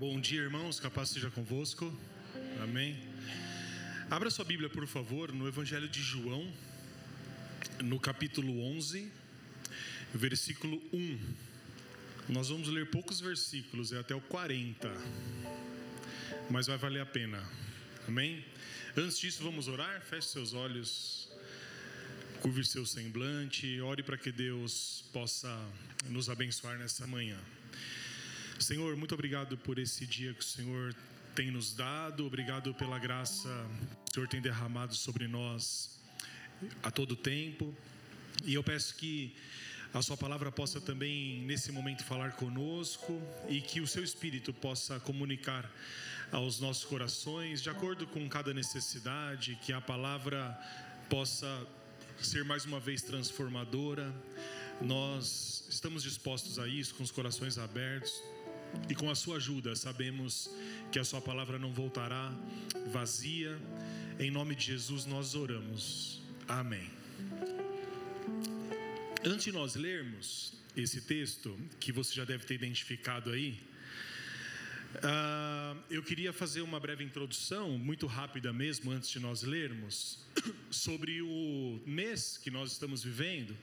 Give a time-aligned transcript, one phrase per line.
[0.00, 0.80] Bom dia, irmãos.
[0.80, 1.94] Capaz seja convosco.
[2.62, 2.98] Amém.
[4.10, 6.50] Abra sua Bíblia, por favor, no Evangelho de João,
[7.84, 9.12] no capítulo 11,
[10.14, 11.18] versículo 1.
[12.30, 14.90] Nós vamos ler poucos versículos, é até o 40,
[16.48, 17.46] mas vai valer a pena.
[18.08, 18.42] Amém?
[18.96, 20.00] Antes disso, vamos orar?
[20.00, 21.28] Feche seus olhos,
[22.40, 25.54] curve seu semblante, ore para que Deus possa
[26.08, 27.38] nos abençoar nessa manhã.
[28.62, 30.94] Senhor, muito obrigado por esse dia que o Senhor
[31.34, 33.48] tem nos dado, obrigado pela graça
[34.04, 35.98] que o Senhor tem derramado sobre nós
[36.82, 37.74] a todo tempo.
[38.44, 39.34] E eu peço que
[39.94, 45.00] a Sua palavra possa também, nesse momento, falar conosco e que o Seu Espírito possa
[45.00, 45.70] comunicar
[46.30, 50.56] aos nossos corações, de acordo com cada necessidade, que a palavra
[51.08, 51.66] possa
[52.20, 54.14] ser mais uma vez transformadora.
[54.80, 58.12] Nós estamos dispostos a isso, com os corações abertos.
[58.88, 60.50] E com a sua ajuda, sabemos
[60.90, 62.34] que a sua palavra não voltará
[62.90, 63.58] vazia.
[64.18, 66.20] Em nome de Jesus nós oramos.
[66.48, 66.90] Amém.
[69.24, 73.60] Antes de nós lermos esse texto, que você já deve ter identificado aí,
[74.96, 80.18] uh, eu queria fazer uma breve introdução, muito rápida mesmo, antes de nós lermos,
[80.70, 83.56] sobre o mês que nós estamos vivendo,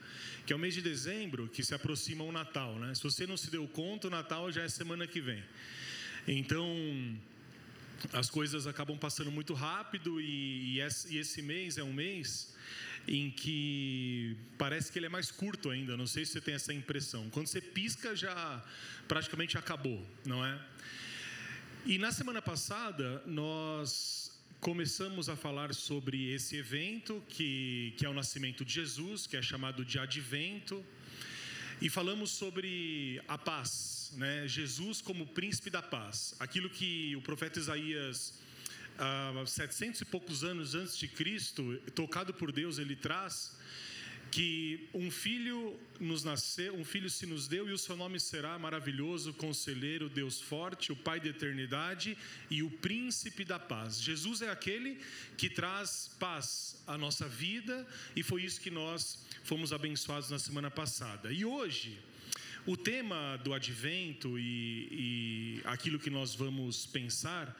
[0.45, 2.77] que é o mês de dezembro, que se aproxima o Natal.
[2.79, 2.93] Né?
[2.95, 5.43] Se você não se deu conta, o Natal já é semana que vem.
[6.27, 7.17] Então,
[8.13, 12.55] as coisas acabam passando muito rápido e, esse mês é um mês
[13.07, 15.95] em que parece que ele é mais curto ainda.
[15.95, 17.29] Não sei se você tem essa impressão.
[17.29, 18.63] Quando você pisca, já
[19.07, 20.59] praticamente acabou, não é?
[21.89, 28.13] E na semana passada, nós começamos a falar sobre esse evento que, que é o
[28.13, 30.85] nascimento de Jesus, que é chamado de Advento,
[31.81, 34.45] e falamos sobre a paz, né?
[34.49, 38.33] Jesus como príncipe da paz, aquilo que o profeta Isaías,
[38.99, 43.55] há 700 e poucos anos antes de Cristo, tocado por Deus, ele traz
[44.31, 48.57] que um filho nos nasceu, um filho se nos deu e o seu nome será
[48.57, 52.17] maravilhoso, conselheiro, Deus forte, o Pai da eternidade
[52.49, 54.01] e o príncipe da paz.
[54.01, 54.99] Jesus é aquele
[55.37, 60.69] que traz paz à nossa vida e foi isso que nós fomos abençoados na semana
[60.69, 61.31] passada.
[61.31, 61.99] E hoje,
[62.65, 67.55] o tema do advento e, e aquilo que nós vamos pensar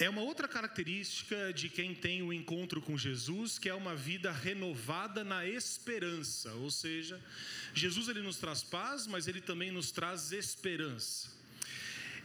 [0.00, 4.32] é uma outra característica de quem tem o encontro com Jesus, que é uma vida
[4.32, 6.54] renovada na esperança.
[6.54, 7.20] Ou seja,
[7.74, 11.28] Jesus ele nos traz paz, mas ele também nos traz esperança.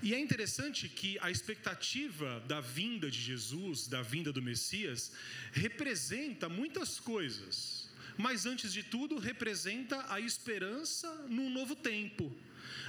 [0.02, 5.12] E é interessante que a expectativa da vinda de Jesus, da vinda do Messias,
[5.52, 7.90] representa muitas coisas.
[8.18, 12.34] Mas antes de tudo, representa a esperança num novo tempo,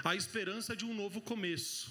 [0.04, 1.90] a esperança de um novo começo.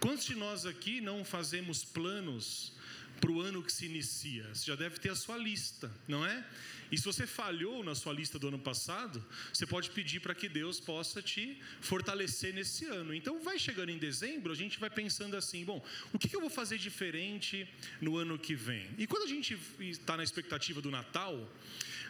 [0.00, 2.72] Quantos de nós aqui não fazemos planos
[3.20, 4.48] para o ano que se inicia?
[4.54, 6.42] Você já deve ter a sua lista, não é?
[6.90, 9.22] E se você falhou na sua lista do ano passado,
[9.52, 13.14] você pode pedir para que Deus possa te fortalecer nesse ano.
[13.14, 15.84] Então, vai chegando em dezembro, a gente vai pensando assim: bom,
[16.14, 17.68] o que eu vou fazer diferente
[18.00, 18.88] no ano que vem?
[18.96, 21.46] E quando a gente está na expectativa do Natal,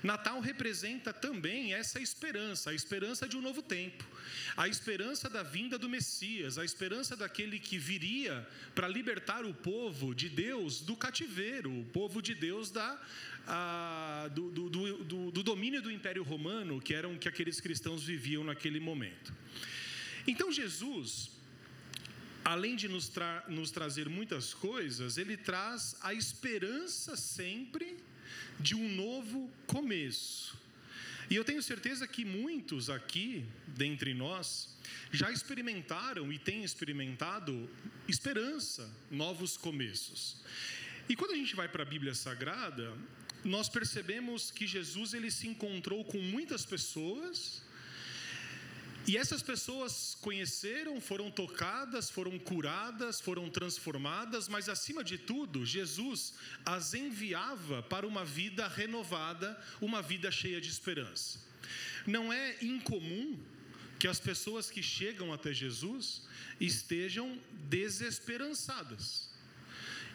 [0.02, 4.04] Natal representa também essa esperança, a esperança de um novo tempo,
[4.56, 10.14] a esperança da vinda do Messias, a esperança daquele que viria para libertar o povo
[10.14, 13.00] de Deus do cativeiro, o povo de Deus da,
[13.46, 18.42] a, do, do, do, do domínio do Império Romano, que eram que aqueles cristãos viviam
[18.42, 19.34] naquele momento.
[20.26, 21.30] Então Jesus,
[22.44, 27.98] além de nos, tra nos trazer muitas coisas, ele traz a esperança sempre
[28.58, 30.58] de um novo começo.
[31.30, 34.68] E eu tenho certeza que muitos aqui, dentre nós,
[35.12, 37.70] já experimentaram e têm experimentado
[38.08, 40.36] esperança, novos começos.
[41.08, 42.92] E quando a gente vai para a Bíblia Sagrada,
[43.44, 47.62] nós percebemos que Jesus ele se encontrou com muitas pessoas
[49.06, 56.34] e essas pessoas conheceram, foram tocadas, foram curadas, foram transformadas, mas acima de tudo, Jesus
[56.64, 61.40] as enviava para uma vida renovada, uma vida cheia de esperança.
[62.06, 63.38] Não é incomum
[63.98, 66.22] que as pessoas que chegam até Jesus
[66.60, 67.38] estejam
[67.68, 69.29] desesperançadas.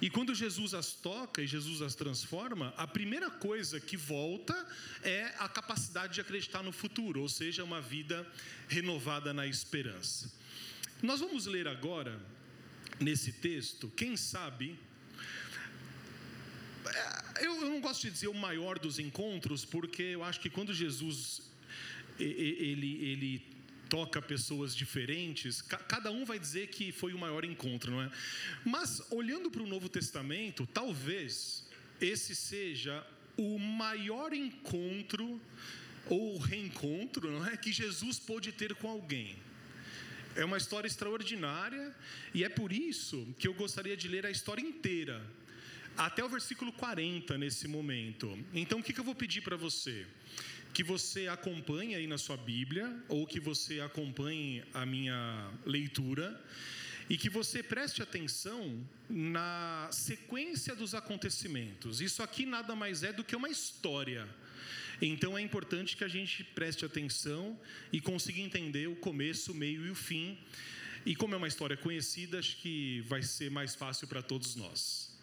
[0.02, 4.54] E quando Jesus as toca e Jesus as transforma, a primeira coisa que volta
[5.02, 8.28] é a capacidade de acreditar no futuro, ou seja, uma vida
[8.68, 10.32] renovada na esperança.
[11.02, 12.20] Nós vamos ler agora,
[13.00, 14.78] nesse texto, quem sabe.
[16.86, 20.74] É, eu, não gosto de dizer o maior dos encontros, porque eu acho que quando
[20.74, 21.42] Jesus
[22.20, 23.55] ele, ele
[23.90, 28.12] toca pessoas diferentes, cada um vai dizer que foi o maior encontro, não é?
[28.64, 31.68] Mas olhando para o Novo Testamento, talvez
[32.02, 33.06] esse seja
[33.38, 35.42] o maior encontro
[36.08, 39.36] ou reencontro, não é, que Jesus pôde ter com alguém.
[40.36, 41.96] É uma história extraordinária
[42.34, 45.22] e é por isso que eu gostaria de ler a história inteira,
[45.98, 48.38] até o versículo 40 nesse momento.
[48.54, 50.06] Então, o que, eu vou pedir para você?
[50.76, 56.38] Que você acompanhe aí na sua Bíblia, ou que você acompanhe a minha leitura,
[57.10, 62.02] e que você preste atenção na sequência dos acontecimentos.
[62.02, 64.28] Isso aqui nada mais é do que uma história.
[65.02, 67.58] Então é importante que a gente preste atenção
[67.90, 70.38] e consiga entender o começo, o meio e o fim.
[71.06, 75.15] E como é uma história conhecida, acho que vai ser mais fácil para todos nós.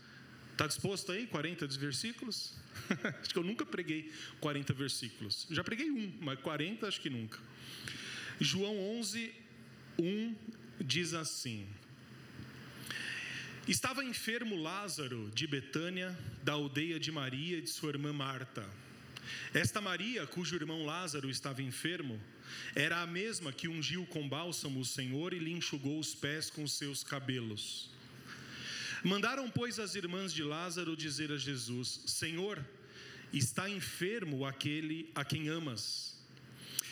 [0.53, 1.27] Está disposto aí?
[1.27, 2.55] 40 versículos?
[3.21, 5.47] acho que eu nunca preguei 40 versículos.
[5.51, 7.39] Já preguei um, mas 40 acho que nunca.
[8.41, 9.33] João 11,
[9.99, 10.37] 1
[10.81, 11.67] diz assim:
[13.67, 18.69] Estava enfermo Lázaro de Betânia, da aldeia de Maria e de sua irmã Marta.
[19.55, 22.21] Esta Maria, cujo irmão Lázaro estava enfermo,
[22.75, 26.67] era a mesma que ungiu com bálsamo o Senhor e lhe enxugou os pés com
[26.67, 27.92] seus cabelos.
[29.05, 32.65] Mandaram, pois, as irmãs de Lázaro dizer a Jesus: Senhor,
[33.33, 36.13] está enfermo aquele a quem amas.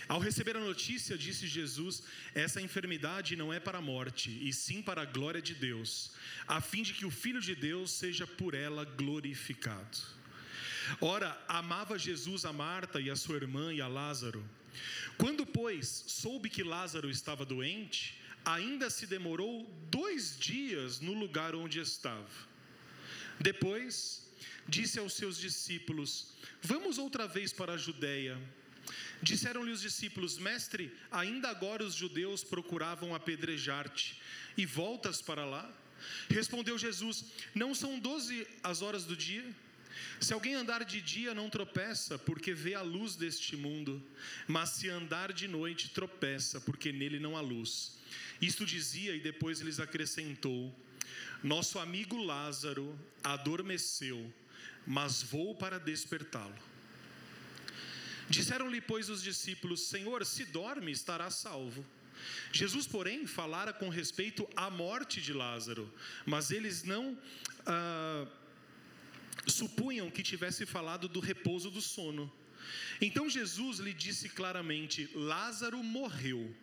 [0.08, 2.02] Ao receber a notícia, disse Jesus:
[2.34, 6.10] Essa enfermidade não é para a morte, e sim para a glória de Deus,
[6.48, 9.98] a fim de que o Filho de Deus seja por ela glorificado.
[11.00, 14.44] Ora, amava Jesus a Marta e a sua irmã e a Lázaro.
[15.16, 21.81] Quando, pois, soube que Lázaro estava doente, ainda se demorou dois dias no lugar onde
[21.81, 22.48] estava.
[23.40, 24.28] Depois,
[24.69, 28.38] disse aos seus discípulos: Vamos outra vez para a Judéia.
[29.22, 34.20] Disseram-lhe os discípulos: Mestre, ainda agora os judeus procuravam apedrejar-te,
[34.56, 35.70] e voltas para lá?
[36.28, 39.44] Respondeu Jesus: Não são doze as horas do dia?
[40.20, 44.02] Se alguém andar de dia, não tropeça, porque vê a luz deste mundo,
[44.47, 47.99] mas se andar de noite, tropeça, porque nele não há luz.
[48.41, 50.75] Isto dizia e depois lhes acrescentou:
[51.43, 54.32] Nosso amigo Lázaro adormeceu,
[54.87, 56.56] mas vou para despertá-lo.
[58.29, 61.85] Disseram-lhe, pois, os discípulos: Senhor, se dorme, estará salvo.
[62.52, 65.93] Jesus, porém, falara com respeito à morte de Lázaro,
[66.26, 67.19] mas eles não
[67.67, 68.26] ah,
[69.46, 72.32] supunham que tivesse falado do repouso do sono.
[73.00, 76.54] Então Jesus lhe disse claramente: Lázaro morreu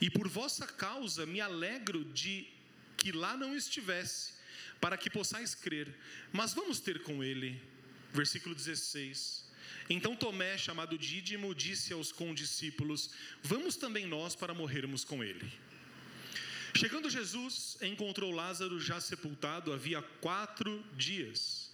[0.00, 2.46] e por vossa causa me alegro de
[2.96, 4.32] que lá não estivesse,
[4.80, 5.94] para que possais crer.
[6.32, 7.60] Mas vamos ter com ele.
[8.12, 9.46] Versículo 16.
[9.90, 13.10] Então Tomé, chamado Dídimo, disse aos condiscípulos:
[13.42, 15.50] Vamos também nós para morrermos com ele.
[16.76, 21.67] Chegando Jesus, encontrou Lázaro já sepultado havia quatro dias.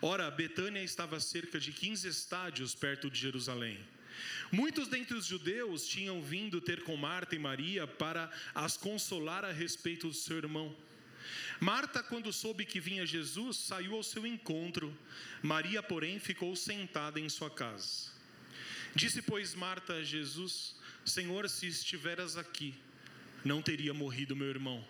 [0.00, 3.78] Ora, Betânia estava a cerca de 15 estádios perto de Jerusalém.
[4.50, 9.52] Muitos dentre os judeus tinham vindo ter com Marta e Maria para as consolar a
[9.52, 10.74] respeito do seu irmão.
[11.60, 14.96] Marta, quando soube que vinha Jesus, saiu ao seu encontro.
[15.42, 18.12] Maria, porém, ficou sentada em sua casa.
[18.94, 20.74] Disse, pois, Marta a Jesus:
[21.04, 22.74] Senhor, se estiveras aqui,
[23.44, 24.86] não teria morrido meu irmão.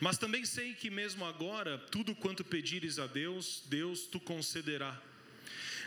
[0.00, 5.00] Mas também sei que mesmo agora, tudo quanto pedires a Deus, Deus tu concederá.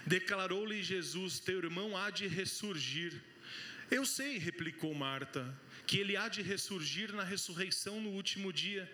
[0.05, 3.13] Declarou-lhe Jesus: Teu irmão há de ressurgir.
[3.89, 5.53] Eu sei, replicou Marta,
[5.85, 8.89] que ele há de ressurgir na ressurreição no último dia.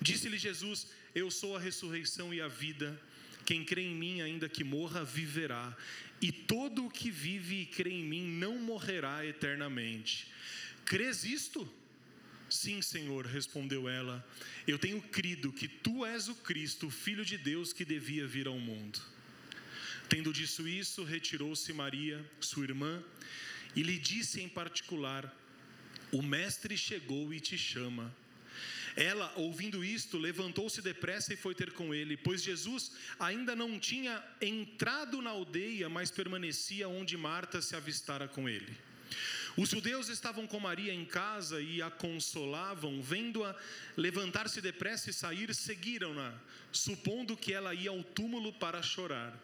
[0.00, 3.00] Disse-lhe Jesus: Eu sou a ressurreição e a vida.
[3.44, 5.76] Quem crê em mim, ainda que morra, viverá.
[6.20, 10.28] E todo o que vive e crê em mim não morrerá eternamente.
[10.84, 11.68] Crês isto?
[12.52, 14.22] Sim, Senhor, respondeu ela.
[14.66, 18.58] Eu tenho crido que tu és o Cristo, Filho de Deus que devia vir ao
[18.58, 19.00] mundo.
[20.06, 23.02] Tendo dito isso, retirou-se Maria, sua irmã,
[23.74, 25.34] e lhe disse em particular:
[26.12, 28.14] O mestre chegou e te chama.
[28.94, 34.22] Ela, ouvindo isto, levantou-se depressa e foi ter com ele, pois Jesus ainda não tinha
[34.42, 38.76] entrado na aldeia, mas permanecia onde Marta se avistara com ele.
[39.56, 43.54] Os judeus estavam com Maria em casa e a consolavam, vendo-a
[43.96, 46.32] levantar-se depressa e sair, seguiram-na,
[46.70, 49.38] supondo que ela ia ao túmulo para chorar.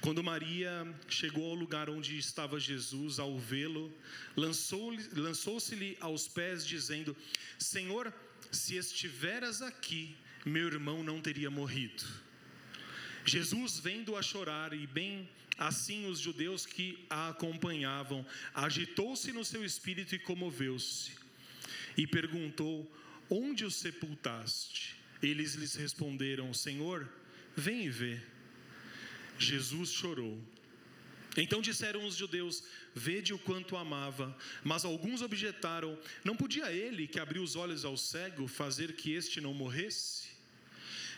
[0.00, 3.92] Quando Maria chegou ao lugar onde estava Jesus, ao vê-lo,
[4.36, 7.16] lançou-se-lhe aos pés, dizendo:
[7.58, 8.12] Senhor,
[8.50, 12.04] se estiveras aqui, meu irmão não teria morrido.
[13.24, 15.28] Jesus, vendo-a chorar, e bem
[15.66, 21.12] assim os judeus que a acompanhavam, agitou-se no seu espírito e comoveu-se,
[21.96, 22.90] e perguntou:
[23.28, 24.96] Onde o sepultaste?
[25.22, 27.08] Eles lhes responderam: Senhor,
[27.56, 28.20] vem e vê.
[29.38, 30.38] Jesus chorou.
[31.36, 32.62] Então disseram os judeus:
[32.94, 34.36] Vede o quanto amava.
[34.62, 39.40] Mas alguns objetaram: Não podia ele, que abriu os olhos ao cego, fazer que este
[39.40, 40.32] não morresse?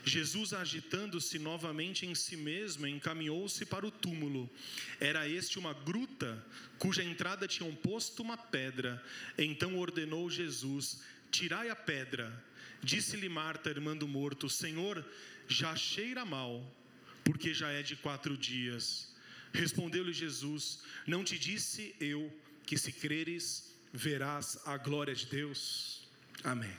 [0.05, 4.51] Jesus, agitando-se novamente em si mesmo, encaminhou-se para o túmulo.
[5.01, 6.45] Era este uma gruta,
[6.79, 9.03] cuja entrada tinham posto uma pedra.
[9.39, 12.45] Então ordenou Jesus: Tirai a pedra.
[12.83, 15.05] Disse-lhe Marta, irmã do morto: Senhor,
[15.49, 16.63] já cheira mal,
[17.25, 19.09] porque já é de quatro dias.
[19.55, 22.31] Respondeu-lhe Jesus: Não te disse eu
[22.67, 26.07] que se creres, verás a glória de Deus?
[26.43, 26.77] Amém.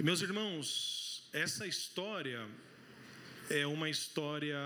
[0.00, 2.48] Meus irmãos, essa história
[3.50, 4.58] é uma história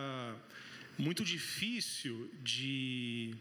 [0.96, 3.34] muito difícil de,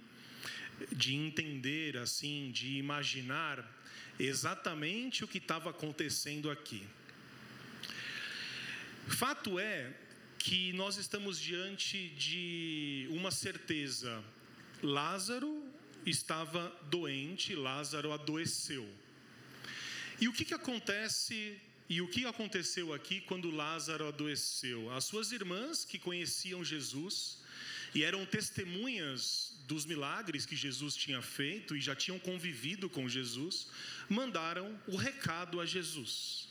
[0.91, 3.63] de entender, assim, de imaginar
[4.19, 6.83] exatamente o que estava acontecendo aqui.
[9.07, 9.93] Fato é
[10.39, 14.23] que nós estamos diante de uma certeza:
[14.81, 15.63] Lázaro
[16.03, 18.89] estava doente, Lázaro adoeceu.
[20.19, 24.91] E o que, que acontece e o que aconteceu aqui quando Lázaro adoeceu?
[24.91, 27.37] As suas irmãs que conheciam Jesus
[27.93, 33.67] e eram testemunhas dos milagres que Jesus tinha feito e já tinham convivido com Jesus,
[34.09, 36.47] mandaram o recado a Jesus.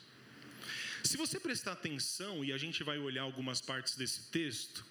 [1.03, 4.85] Se você prestar atenção, e a gente vai olhar algumas partes desse texto,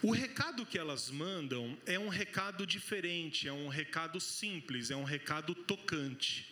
[0.00, 5.04] o recado que elas mandam é um recado diferente, é um recado simples, é um
[5.04, 6.48] recado tocante.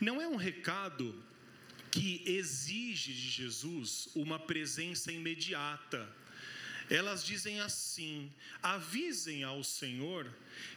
[0.00, 1.24] Não é um recado
[1.92, 6.08] que exige de Jesus uma presença imediata.
[6.88, 8.32] Elas dizem assim:
[8.62, 10.26] avisem ao Senhor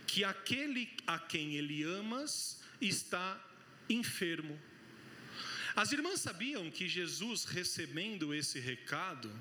[0.06, 3.42] que aquele a quem ele amas está
[3.90, 4.60] enfermo.
[5.76, 9.32] As irmãs sabiam que Jesus, recebendo esse recado,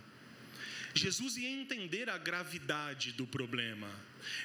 [0.94, 3.90] Jesus ia entender a gravidade do problema.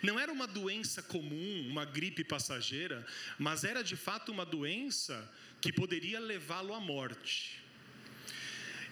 [0.01, 3.05] Não era uma doença comum, uma gripe passageira,
[3.37, 5.29] mas era de fato uma doença
[5.61, 7.59] que poderia levá-lo à morte.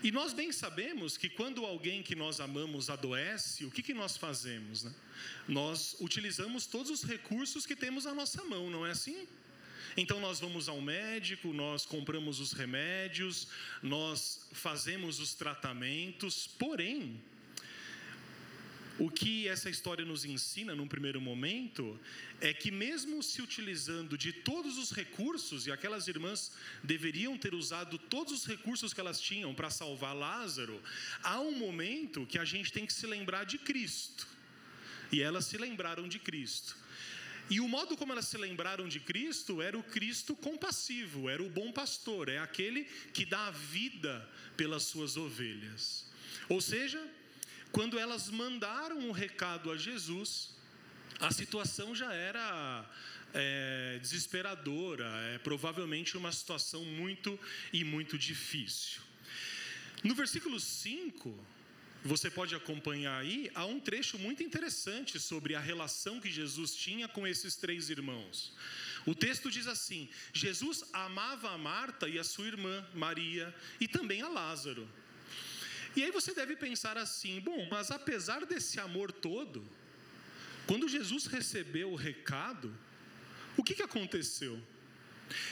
[0.03, 4.15] E nós bem sabemos que quando alguém que nós amamos adoece, o que, que nós
[4.15, 4.83] fazemos?
[4.83, 4.93] Né?
[5.47, 9.27] Nós utilizamos todos os recursos que temos à nossa mão, não é assim?
[9.95, 13.47] Então nós vamos ao médico, nós compramos os remédios,
[13.81, 17.19] nós fazemos os tratamentos, porém,
[18.99, 21.99] o que essa história nos ensina num primeiro momento
[22.41, 26.51] é que, mesmo se utilizando de todos os recursos, e aquelas irmãs
[26.83, 30.81] deveriam ter usado todos os recursos que elas tinham para salvar Lázaro,
[31.21, 34.27] há um momento que a gente tem que se lembrar de Cristo.
[35.11, 36.75] E elas se lembraram de Cristo.
[37.49, 41.49] E o modo como elas se lembraram de Cristo era o Cristo compassivo, era o
[41.49, 44.27] bom pastor, é aquele que dá a vida
[44.57, 46.05] pelas suas ovelhas.
[46.49, 47.01] Ou seja,
[47.71, 50.55] quando elas mandaram o um recado a Jesus,
[51.19, 52.85] a situação já era
[53.33, 57.39] é, desesperadora, é provavelmente uma situação muito
[57.73, 59.01] e muito difícil.
[60.03, 61.37] No versículo 5,
[62.03, 67.07] você pode acompanhar aí, há um trecho muito interessante sobre a relação que Jesus tinha
[67.07, 68.53] com esses três irmãos.
[69.05, 74.21] O texto diz assim: Jesus amava a Marta e a sua irmã Maria e também
[74.21, 74.87] a Lázaro.
[75.97, 79.67] E aí você deve pensar assim: bom, mas apesar desse amor todo,
[80.67, 82.71] quando Jesus recebeu o recado,
[83.57, 84.61] o que, que aconteceu?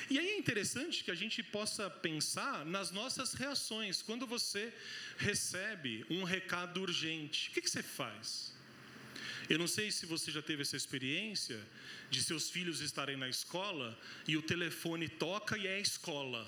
[0.10, 4.04] E aí é interessante que a gente possa pensar nas nossas reações.
[4.04, 4.72] Quando você
[5.18, 8.54] recebe um recado urgente, o que, você faz?
[9.50, 11.60] Eu não sei se você já teve essa experiência
[12.10, 16.48] de seus filhos estarem na escola e o telefone toca e é a escola.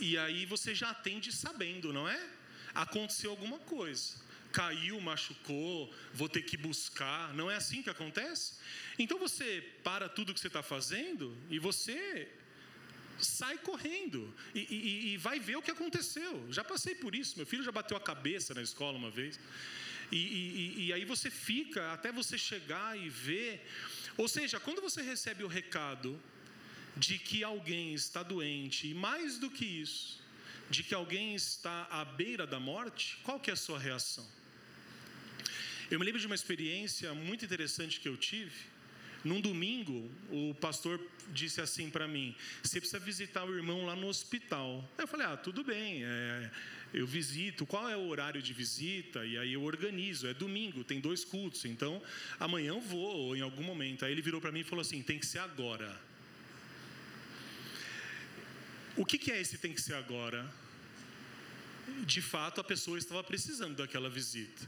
[0.00, 2.30] E aí você já atende sabendo, não é?
[2.74, 4.14] Aconteceu alguma coisa.
[4.52, 7.34] Caiu, machucou, vou ter que buscar.
[7.34, 8.54] Não é assim que acontece?
[8.98, 12.28] Então você para tudo que você está fazendo e você
[13.18, 16.46] sai correndo e, e, e, vai ver o que aconteceu.
[16.50, 17.36] Já passei por isso.
[17.36, 19.38] Meu filho já bateu a cabeça na escola uma vez.
[20.12, 23.66] E, e aí você fica até você chegar e ver.
[24.16, 26.20] Ou seja, quando você recebe o recado
[26.96, 30.20] de que alguém está doente, e mais do que isso,
[30.70, 34.26] de que alguém está à beira da morte, qual que é a sua reação?
[35.90, 38.76] Eu me lembro de uma experiência muito interessante que eu tive
[39.26, 41.00] Num domingo, o pastor
[41.32, 44.88] disse assim para mim: você precisa visitar o irmão lá no hospital.
[44.96, 46.50] Eu falei: ah, tudo bem, é,
[46.94, 47.66] eu visito.
[47.66, 49.26] Qual é o horário de visita?
[49.26, 50.28] E aí eu organizo.
[50.28, 51.64] É domingo, tem dois cultos.
[51.64, 52.00] Então
[52.38, 54.04] amanhã eu vou, ou em algum momento.
[54.04, 56.00] Aí ele virou para mim e falou assim: tem que ser agora.
[58.96, 60.50] O que, que é esse tem que ser agora?
[62.06, 64.66] De fato, a pessoa estava precisando daquela visita.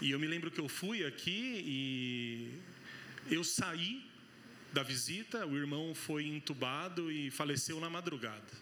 [0.00, 4.08] E eu me lembro que eu fui aqui e eu saí
[4.72, 8.52] da visita, o irmão foi entubado e faleceu na madrugada.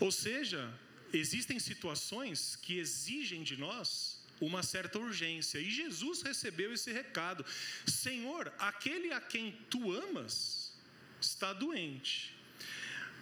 [0.00, 0.68] Ou seja,
[1.12, 5.60] existem situações que exigem de nós uma certa urgência.
[5.60, 7.46] E Jesus recebeu esse recado:
[7.86, 10.72] Senhor, aquele a quem tu amas
[11.20, 12.41] está doente.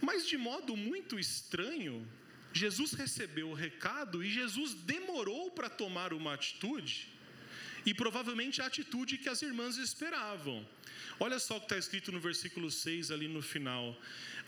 [0.00, 2.06] Mas de modo muito estranho,
[2.52, 7.08] Jesus recebeu o recado e Jesus demorou para tomar uma atitude,
[7.86, 10.66] e provavelmente a atitude que as irmãs esperavam.
[11.18, 13.96] Olha só o que está escrito no versículo 6 ali no final.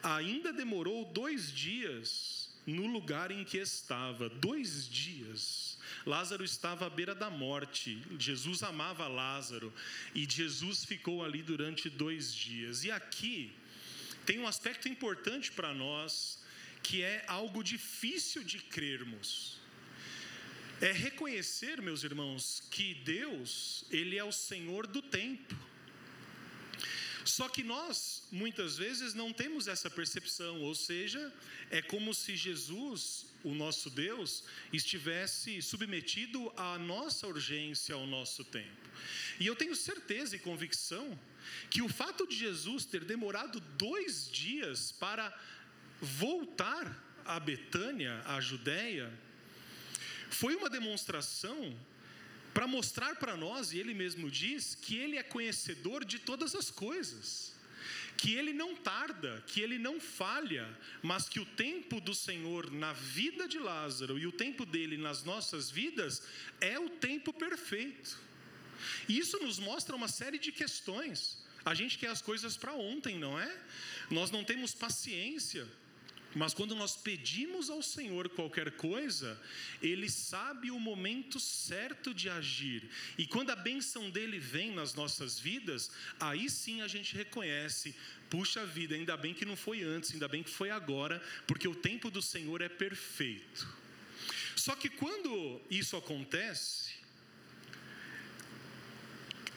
[0.03, 5.79] Ainda demorou dois dias no lugar em que estava, dois dias.
[6.07, 9.73] Lázaro estava à beira da morte, Jesus amava Lázaro,
[10.15, 12.85] e Jesus ficou ali durante dois dias.
[12.85, 13.53] E aqui
[14.27, 16.39] tem um aspecto importante para nós
[16.83, 19.61] que é algo difícil de crermos.
[20.81, 25.55] É reconhecer, meus irmãos, que Deus, ele é o Senhor do tempo.
[27.25, 31.33] Só que nós, muitas vezes, não temos essa percepção, ou seja,
[31.71, 38.91] é como se Jesus, o nosso Deus, estivesse submetido à nossa urgência, ao nosso tempo.
[39.39, 41.17] E eu tenho certeza e convicção
[41.71, 45.33] que o fato de Jesus ter demorado dois dias para
[46.01, 49.13] voltar a Betânia, a Judéia,
[50.31, 51.77] foi uma demonstração
[52.53, 56.71] para mostrar para nós, e ele mesmo diz, que ele é conhecedor de todas as
[56.71, 57.55] coisas,
[58.17, 60.69] que ele não tarda, que ele não falha,
[61.03, 65.25] mas que o tempo do Senhor na vida de Lázaro e o tempo dele nas
[65.25, 66.23] nossas vidas
[66.61, 68.19] é o tempo perfeito.
[69.09, 71.39] E isso nos mostra uma série de questões.
[71.65, 73.57] A gente quer as coisas para ontem, não é?
[74.11, 75.67] Nós não temos paciência
[76.35, 79.39] mas quando nós pedimos ao Senhor qualquer coisa,
[79.83, 82.89] Ele sabe o momento certo de agir.
[83.19, 87.95] E quando a benção dele vem nas nossas vidas, aí sim a gente reconhece:
[88.31, 91.75] puxa vida, ainda bem que não foi antes, ainda bem que foi agora, porque o
[91.75, 93.69] tempo do Senhor é perfeito.
[94.57, 96.93] Só que quando isso acontece,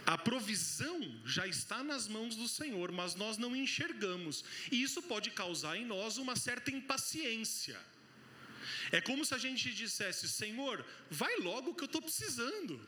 [0.06, 4.44] a provisão já está nas mãos do Senhor, mas nós não enxergamos.
[4.72, 7.80] E isso pode causar em nós uma certa impaciência.
[8.92, 12.80] É como se a gente dissesse: Senhor, vai logo que eu estou precisando.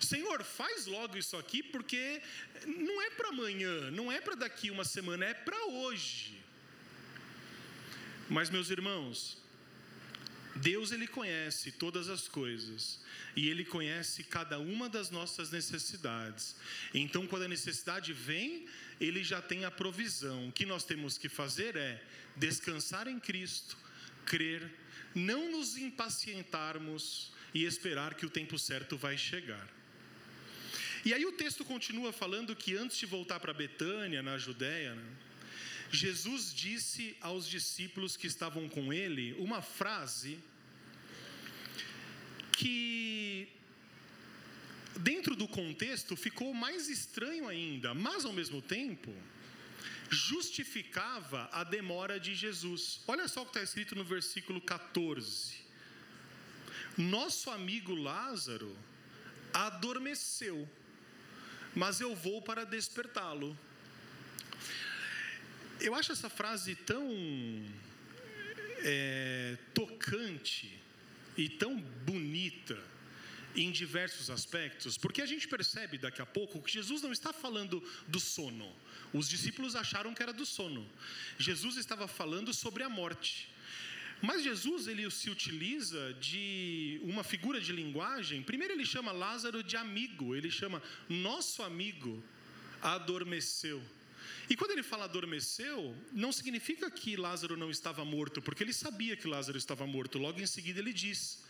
[0.00, 2.20] Senhor, faz logo isso aqui, porque
[2.66, 6.42] não é para amanhã, não é para daqui uma semana, é para hoje.
[8.28, 9.38] Mas, meus irmãos,
[10.58, 13.00] Deus ele conhece todas as coisas
[13.36, 16.56] e ele conhece cada uma das nossas necessidades.
[16.92, 18.66] Então, quando a necessidade vem,
[19.00, 20.48] ele já tem a provisão.
[20.48, 22.02] O que nós temos que fazer é
[22.36, 23.76] descansar em Cristo,
[24.24, 24.70] crer,
[25.14, 29.66] não nos impacientarmos e esperar que o tempo certo vai chegar.
[31.04, 35.04] E aí o texto continua falando que antes de voltar para Betânia, na Judéia, né,
[35.90, 40.38] Jesus disse aos discípulos que estavam com ele uma frase
[42.52, 43.48] que,
[44.96, 49.14] dentro do contexto, ficou mais estranho ainda, mas ao mesmo tempo
[50.10, 53.00] justificava a demora de Jesus.
[53.06, 55.54] Olha só o que está escrito no versículo 14:
[56.96, 58.76] Nosso amigo Lázaro
[59.52, 60.68] adormeceu,
[61.74, 63.58] mas eu vou para despertá-lo.
[65.80, 67.06] Eu acho essa frase tão
[68.82, 70.70] é, tocante
[71.36, 72.78] e tão bonita
[73.54, 77.82] em diversos aspectos, porque a gente percebe daqui a pouco que Jesus não está falando
[78.06, 78.70] do sono.
[79.12, 80.88] Os discípulos acharam que era do sono.
[81.38, 83.48] Jesus estava falando sobre a morte.
[84.20, 88.42] Mas Jesus ele se utiliza de uma figura de linguagem.
[88.42, 92.22] Primeiro ele chama Lázaro de amigo, ele chama nosso amigo
[92.82, 93.82] adormeceu.
[94.48, 99.16] E quando ele fala adormeceu, não significa que Lázaro não estava morto, porque ele sabia
[99.16, 100.18] que Lázaro estava morto.
[100.18, 101.42] Logo em seguida ele diz.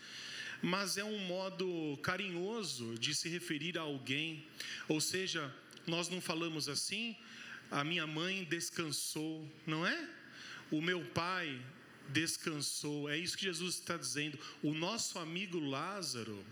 [0.60, 4.44] Mas é um modo carinhoso de se referir a alguém.
[4.88, 5.54] Ou seja,
[5.86, 7.16] nós não falamos assim,
[7.70, 10.08] a minha mãe descansou, não é?
[10.70, 11.60] O meu pai
[12.08, 13.08] descansou.
[13.08, 14.38] É isso que Jesus está dizendo.
[14.62, 16.44] O nosso amigo Lázaro,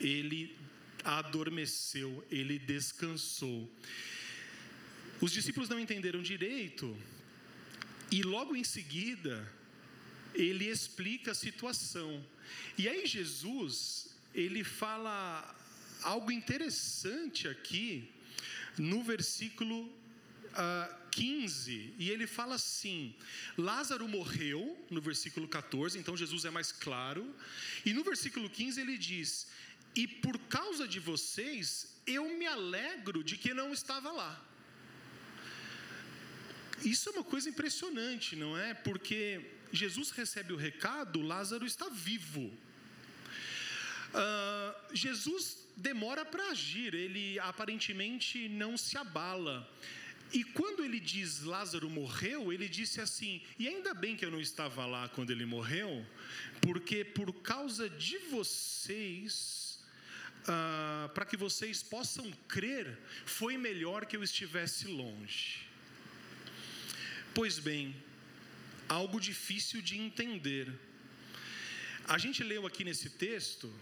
[0.00, 0.56] ele
[1.04, 3.70] adormeceu, ele descansou.
[5.20, 6.96] Os discípulos não entenderam direito,
[8.10, 9.50] e logo em seguida,
[10.34, 12.24] ele explica a situação.
[12.76, 15.54] E aí, Jesus, ele fala
[16.02, 18.08] algo interessante aqui,
[18.76, 23.14] no versículo uh, 15, e ele fala assim:
[23.56, 27.34] Lázaro morreu, no versículo 14, então Jesus é mais claro,
[27.84, 29.46] e no versículo 15 ele diz:
[29.94, 34.53] E por causa de vocês, eu me alegro de que não estava lá.
[36.82, 38.74] Isso é uma coisa impressionante, não é?
[38.74, 39.40] Porque
[39.72, 42.52] Jesus recebe o recado, Lázaro está vivo.
[44.14, 49.68] Uh, Jesus demora para agir, ele aparentemente não se abala.
[50.32, 54.40] E quando ele diz Lázaro morreu, ele disse assim: e ainda bem que eu não
[54.40, 56.04] estava lá quando ele morreu,
[56.60, 59.80] porque por causa de vocês,
[60.42, 65.63] uh, para que vocês possam crer, foi melhor que eu estivesse longe.
[67.34, 67.94] Pois bem,
[68.88, 70.72] algo difícil de entender.
[72.06, 73.72] A gente leu aqui nesse texto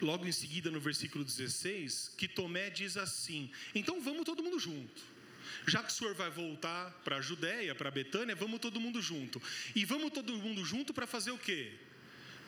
[0.00, 5.02] logo em seguida no versículo 16, que Tomé diz assim: Então vamos todo mundo junto.
[5.66, 9.42] Já que o senhor vai voltar para a Judéia, para Betânia, vamos todo mundo junto.
[9.74, 11.72] E vamos todo mundo junto para fazer o quê?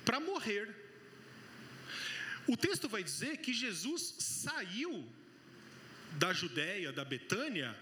[0.04, 0.72] Para morrer.
[2.46, 5.04] O texto vai dizer que Jesus saiu
[6.12, 7.76] da Judéia, da Betânia,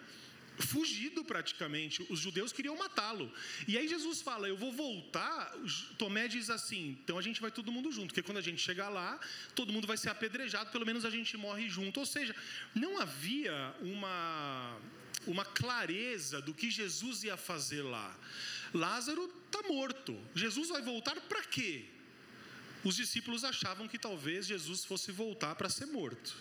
[0.63, 2.07] fugido praticamente.
[2.09, 3.33] Os judeus queriam matá-lo.
[3.67, 5.53] E aí Jesus fala: Eu vou voltar.
[5.99, 8.89] Tomé diz assim: Então a gente vai todo mundo junto, porque quando a gente chegar
[8.89, 9.21] lá,
[9.55, 12.01] todo mundo vai ser apedrejado, pelo menos a gente morre junto.
[12.01, 12.35] Ou seja,
[12.75, 14.79] não havia uma,
[15.27, 18.17] uma clareza do que Jesus ia fazer lá.
[18.73, 20.19] Lázaro está morto.
[20.35, 21.85] Jesus vai voltar para quê?
[22.85, 26.35] Os discípulos achavam que talvez Jesus fosse voltar para ser morto.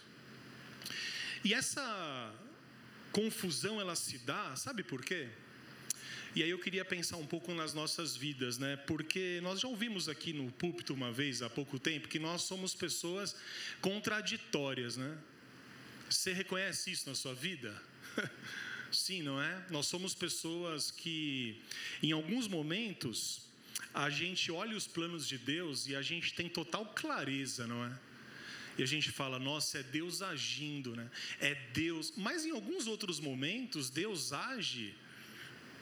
[1.44, 2.34] E essa
[3.12, 5.30] confusão ela se dá, sabe por quê?
[6.34, 8.78] E aí eu queria pensar um pouco nas nossas vidas, né?
[8.88, 12.74] Porque nós já ouvimos aqui no púlpito uma vez há pouco tempo que nós somos
[12.74, 13.36] pessoas
[13.82, 15.18] contraditórias, né?
[16.10, 17.82] Você reconhece isso na sua vida?
[18.92, 19.66] Sim, não é?
[19.70, 21.62] Nós somos pessoas que,
[22.02, 23.42] em alguns momentos,
[23.94, 28.00] a gente olha os planos de Deus e a gente tem total clareza, não é?
[28.78, 31.10] E a gente fala, nossa, é Deus agindo, né?
[31.40, 32.14] É Deus.
[32.16, 34.94] Mas em alguns outros momentos, Deus age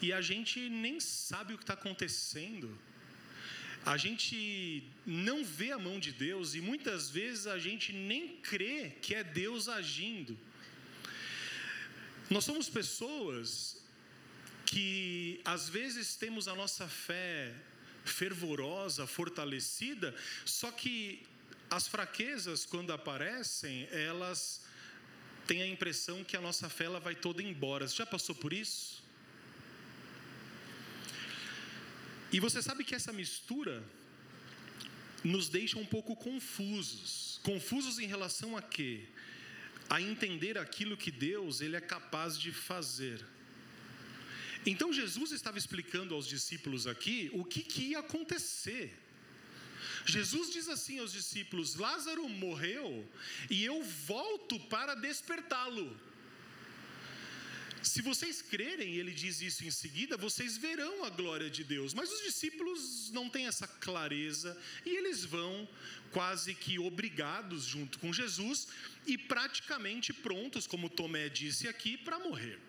[0.02, 2.78] e a gente nem sabe o que está acontecendo.
[3.86, 8.91] A gente não vê a mão de Deus e muitas vezes a gente nem crê
[9.02, 10.38] que é Deus agindo.
[12.30, 13.78] Nós somos pessoas
[14.65, 17.54] que às vezes temos a nossa fé
[18.04, 21.23] fervorosa, fortalecida, só que
[21.69, 24.62] as fraquezas, quando aparecem, elas
[25.45, 27.88] têm a impressão que a nossa fé ela vai toda embora.
[27.88, 29.03] Você já passou por isso?
[32.32, 33.84] E você sabe que essa mistura
[35.23, 37.39] nos deixa um pouco confusos.
[37.43, 39.05] Confusos em relação a quê?
[39.89, 43.25] A entender aquilo que Deus ele é capaz de fazer.
[44.65, 48.97] Então Jesus estava explicando aos discípulos aqui o que, que ia acontecer.
[50.05, 53.07] Jesus diz assim aos discípulos: Lázaro morreu
[53.49, 55.99] e eu volto para despertá-lo.
[57.81, 61.93] Se vocês crerem, ele diz isso em seguida, vocês verão a glória de Deus.
[61.93, 65.67] Mas os discípulos não têm essa clareza e eles vão
[66.12, 68.67] quase que obrigados junto com Jesus
[69.07, 72.59] e praticamente prontos, como Tomé disse aqui, para morrer.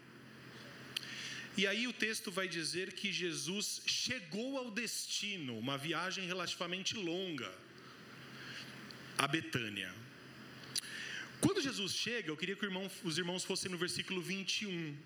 [1.60, 7.52] E aí o texto vai dizer que Jesus chegou ao destino, uma viagem relativamente longa,
[9.18, 9.92] a Betânia.
[11.38, 12.66] Quando Jesus chega, eu queria que
[13.04, 14.96] os irmãos fossem no versículo 21.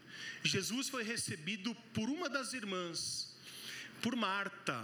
[0.44, 3.34] Jesus foi recebido por uma das irmãs,
[4.00, 4.78] por Marta.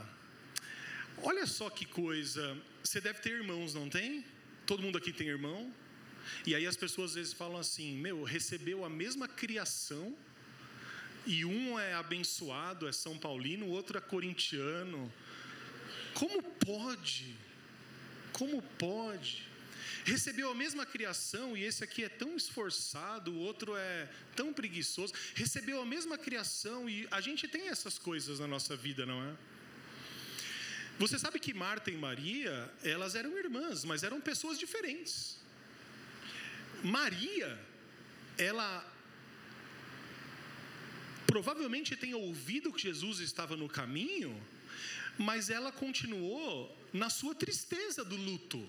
[1.19, 2.61] Olha só que coisa.
[2.83, 4.25] Você deve ter irmãos, não tem?
[4.67, 5.73] Todo mundo aqui tem irmão?
[6.45, 10.19] E aí as pessoas às vezes falam assim: Meu, recebeu a mesma criação
[11.27, 15.13] e um é abençoado, é São Paulino, o outro é corintiano.
[16.15, 17.37] Como pode?
[18.33, 19.49] Como pode?
[20.05, 25.13] Recebeu a mesma criação e esse aqui é tão esforçado, o outro é tão preguiçoso.
[25.35, 29.37] Recebeu a mesma criação e a gente tem essas coisas na nossa vida, não é?
[30.99, 35.39] Você sabe que Marta e Maria, elas eram irmãs, mas eram pessoas diferentes.
[36.83, 37.59] Maria,
[38.37, 38.90] ela
[41.31, 44.33] provavelmente tenha ouvido que Jesus estava no caminho,
[45.17, 48.61] mas ela continuou na sua tristeza do luto.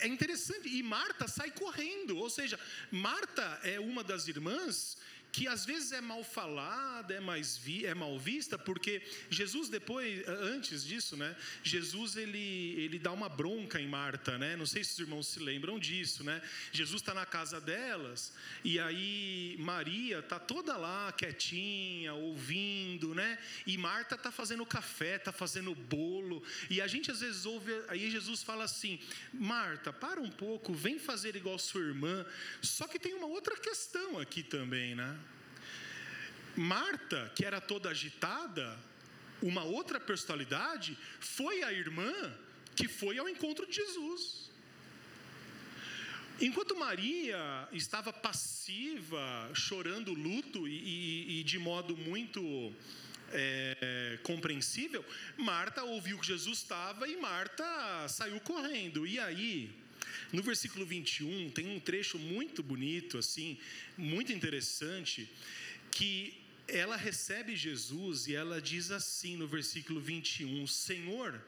[0.00, 2.60] É interessante, e Marta sai correndo, ou seja,
[2.90, 4.98] Marta é uma das irmãs
[5.36, 10.26] que às vezes é mal falada, é, mais vi, é mal vista, porque Jesus depois,
[10.26, 11.36] antes disso, né?
[11.62, 14.56] Jesus ele, ele dá uma bronca em Marta, né?
[14.56, 16.40] Não sei se os irmãos se lembram disso, né?
[16.72, 18.32] Jesus está na casa delas
[18.64, 23.38] e aí Maria tá toda lá quietinha, ouvindo, né?
[23.66, 28.10] E Marta está fazendo café, está fazendo bolo e a gente às vezes ouve, aí
[28.10, 28.98] Jesus fala assim:
[29.34, 32.24] Marta, para um pouco, vem fazer igual sua irmã.
[32.62, 35.25] Só que tem uma outra questão aqui também, né?
[36.56, 38.78] Marta, que era toda agitada,
[39.42, 42.12] uma outra personalidade, foi a irmã
[42.74, 44.50] que foi ao encontro de Jesus.
[46.40, 52.74] Enquanto Maria estava passiva, chorando luto e, e, e de modo muito
[53.32, 55.04] é, compreensível,
[55.36, 57.64] Marta ouviu que Jesus estava e Marta
[58.08, 59.06] saiu correndo.
[59.06, 59.70] E aí,
[60.30, 63.58] no versículo 21, tem um trecho muito bonito, assim,
[63.96, 65.26] muito interessante,
[65.90, 71.40] que ela recebe Jesus e ela diz assim no versículo 21: Senhor,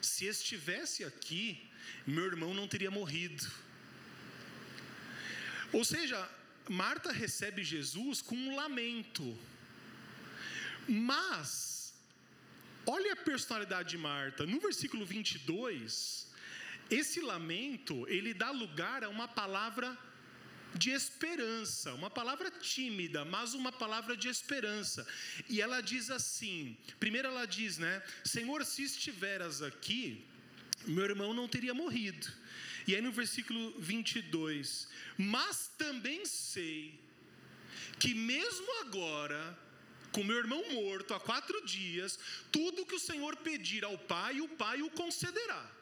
[0.00, 1.68] se estivesse aqui,
[2.06, 3.50] meu irmão não teria morrido.
[5.72, 6.28] Ou seja,
[6.68, 9.36] Marta recebe Jesus com um lamento,
[10.88, 11.94] mas,
[12.84, 16.26] olha a personalidade de Marta, no versículo 22,
[16.90, 19.96] esse lamento, ele dá lugar a uma palavra
[20.76, 25.06] de esperança, uma palavra tímida, mas uma palavra de esperança.
[25.48, 30.24] E ela diz assim: primeiro ela diz, né, Senhor, se estiveras aqui,
[30.86, 32.26] meu irmão não teria morrido.
[32.86, 37.00] E aí no versículo 22, mas também sei
[37.98, 39.58] que mesmo agora,
[40.12, 42.18] com meu irmão morto há quatro dias,
[42.52, 45.75] tudo que o Senhor pedir ao Pai, o Pai o concederá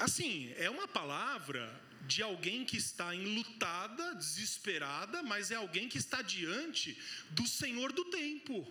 [0.00, 1.68] assim, é uma palavra
[2.06, 6.96] de alguém que está enlutada, desesperada, mas é alguém que está diante
[7.30, 8.66] do Senhor do tempo.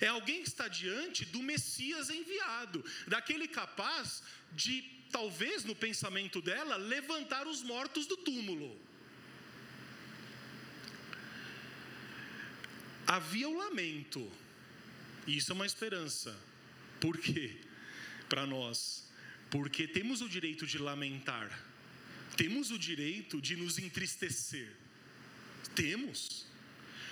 [0.00, 6.76] É alguém que está diante do Messias enviado, daquele capaz de, talvez no pensamento dela,
[6.76, 8.80] levantar os mortos do túmulo.
[13.06, 14.30] Havia o lamento,
[15.26, 16.38] e isso é uma esperança.
[17.00, 17.60] Por quê?
[18.28, 19.04] Para nós,
[19.52, 21.62] porque temos o direito de lamentar,
[22.38, 24.72] temos o direito de nos entristecer.
[25.74, 26.46] Temos.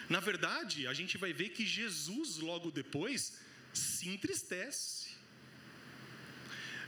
[0.09, 3.35] Na verdade, a gente vai ver que Jesus, logo depois,
[3.74, 5.09] se entristece.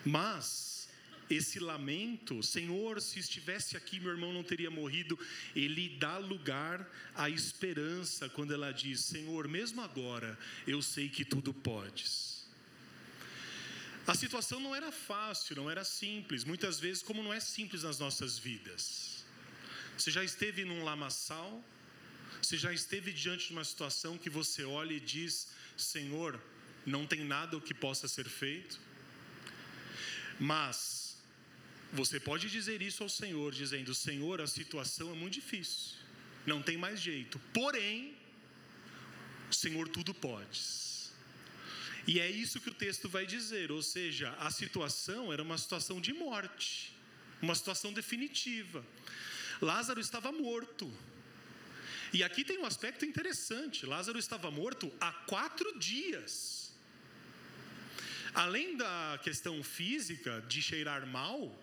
[0.02, 0.88] Mas,
[1.28, 5.18] esse lamento, Senhor, se estivesse aqui, meu irmão não teria morrido,
[5.54, 11.52] ele dá lugar à esperança quando ela diz: Senhor, mesmo agora, eu sei que tudo
[11.52, 12.31] podes.
[14.06, 17.98] A situação não era fácil, não era simples, muitas vezes, como não é simples nas
[17.98, 19.24] nossas vidas.
[19.96, 21.62] Você já esteve num lamaçal?
[22.40, 26.40] Você já esteve diante de uma situação que você olha e diz: Senhor,
[26.84, 28.80] não tem nada o que possa ser feito?
[30.40, 31.16] Mas
[31.92, 35.96] você pode dizer isso ao Senhor, dizendo: Senhor, a situação é muito difícil,
[36.44, 38.16] não tem mais jeito, porém,
[39.50, 40.91] Senhor, tudo podes.
[42.06, 46.00] E é isso que o texto vai dizer, ou seja, a situação era uma situação
[46.00, 46.92] de morte,
[47.40, 48.84] uma situação definitiva.
[49.60, 50.92] Lázaro estava morto.
[52.12, 56.72] E aqui tem um aspecto interessante: Lázaro estava morto há quatro dias.
[58.34, 61.56] Além da questão física de cheirar mal,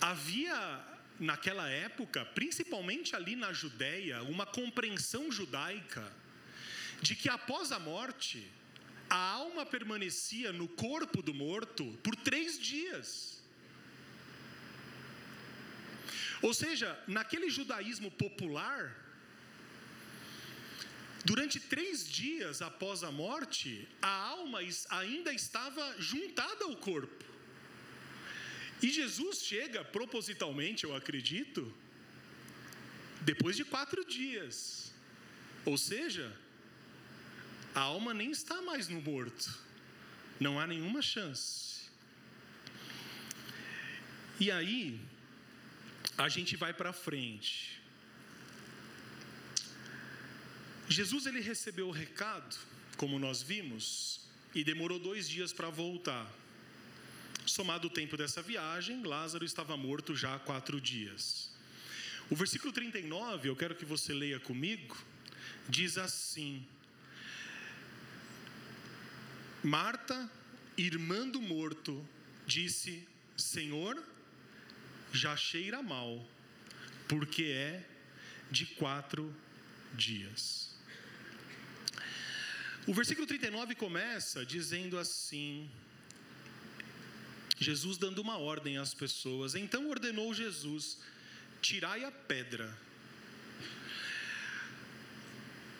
[0.00, 0.84] havia
[1.20, 6.12] naquela época, principalmente ali na Judéia, uma compreensão judaica
[7.00, 8.50] de que após a morte
[9.08, 13.40] a alma permanecia no corpo do morto por três dias.
[16.42, 18.94] Ou seja, naquele judaísmo popular,
[21.24, 27.24] durante três dias após a morte, a alma ainda estava juntada ao corpo.
[28.82, 31.72] E Jesus chega propositalmente, eu acredito,
[33.22, 34.92] depois de quatro dias.
[35.64, 36.26] Ou seja,
[37.76, 39.54] a alma nem está mais no morto.
[40.40, 41.82] Não há nenhuma chance.
[44.40, 44.98] E aí,
[46.16, 47.78] a gente vai para frente.
[50.88, 52.56] Jesus ele recebeu o recado,
[52.96, 54.20] como nós vimos,
[54.54, 56.26] e demorou dois dias para voltar.
[57.44, 61.50] Somado o tempo dessa viagem, Lázaro estava morto já há quatro dias.
[62.30, 64.96] O versículo 39, eu quero que você leia comigo,
[65.68, 66.66] diz assim:
[69.66, 70.30] Marta,
[70.78, 72.08] irmã do morto,
[72.46, 73.04] disse:
[73.36, 74.00] Senhor,
[75.12, 76.24] já cheira mal,
[77.08, 77.84] porque é
[78.48, 79.34] de quatro
[79.92, 80.70] dias.
[82.86, 85.68] O versículo 39 começa dizendo assim:
[87.58, 89.56] Jesus dando uma ordem às pessoas.
[89.56, 90.96] Então ordenou Jesus:
[91.60, 92.72] tirai a pedra.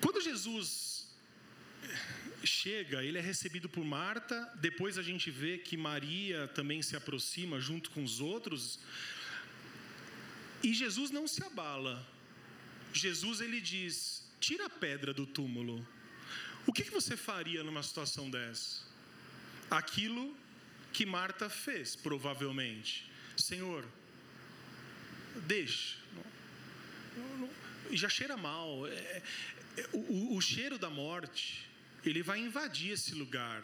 [0.01, 1.07] Quando Jesus
[2.47, 7.61] chega, ele é recebido por Marta, depois a gente vê que Maria também se aproxima
[7.61, 8.79] junto com os outros.
[10.63, 12.07] E Jesus não se abala.
[12.93, 15.87] Jesus ele diz: "Tira a pedra do túmulo".
[16.67, 18.83] O que, você faria numa situação dessa?
[19.71, 20.37] Aquilo
[20.93, 23.09] que Marta fez, provavelmente.
[23.37, 23.85] Senhor,
[25.47, 25.97] deixa.
[27.93, 28.87] Já cheira mal.
[28.89, 29.23] É,
[29.77, 31.69] é, o, o cheiro da morte,
[32.11, 33.63] ele vai invadir esse lugar.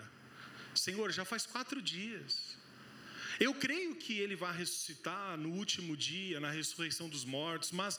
[0.74, 2.56] Senhor, já faz quatro dias.
[3.38, 7.98] Eu creio que ele vai ressuscitar no último dia, na ressurreição dos mortos, mas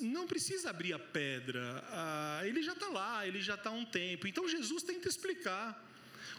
[0.00, 3.84] não precisa abrir a pedra, ah, ele já está lá, ele já está há um
[3.84, 4.26] tempo.
[4.26, 5.88] Então Jesus tenta explicar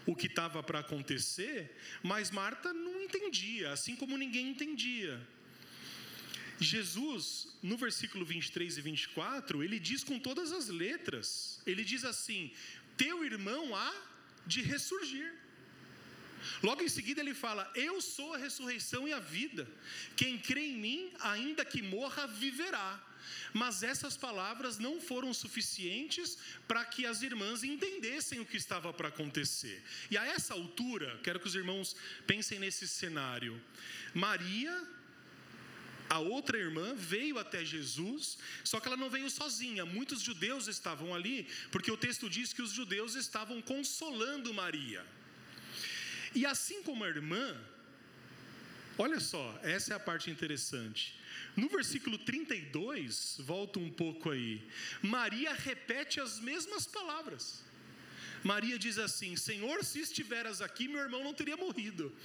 [0.06, 5.20] o que estava para acontecer, mas Marta não entendia, assim como ninguém entendia.
[6.60, 12.52] Jesus, no versículo 23 e 24, ele diz com todas as letras: ele diz assim:
[12.98, 13.94] Teu irmão há
[14.46, 15.34] de ressurgir.
[16.62, 19.68] Logo em seguida ele fala: Eu sou a ressurreição e a vida.
[20.16, 23.02] Quem crê em mim, ainda que morra, viverá.
[23.54, 29.08] Mas essas palavras não foram suficientes para que as irmãs entendessem o que estava para
[29.08, 29.82] acontecer.
[30.12, 31.96] E a essa altura, quero que os irmãos
[32.28, 33.62] pensem nesse cenário.
[34.14, 34.88] Maria,
[36.10, 39.86] a outra irmã veio até Jesus, só que ela não veio sozinha.
[39.86, 45.06] Muitos judeus estavam ali, porque o texto diz que os judeus estavam consolando Maria.
[46.36, 47.56] E assim como a irmã,
[48.98, 51.16] olha só, essa é a parte interessante.
[51.56, 54.68] No versículo 32, volta um pouco aí.
[55.02, 57.64] Maria repete as mesmas palavras.
[58.44, 62.16] Maria diz assim: Senhor, se estiveras aqui, meu irmão não teria morrido.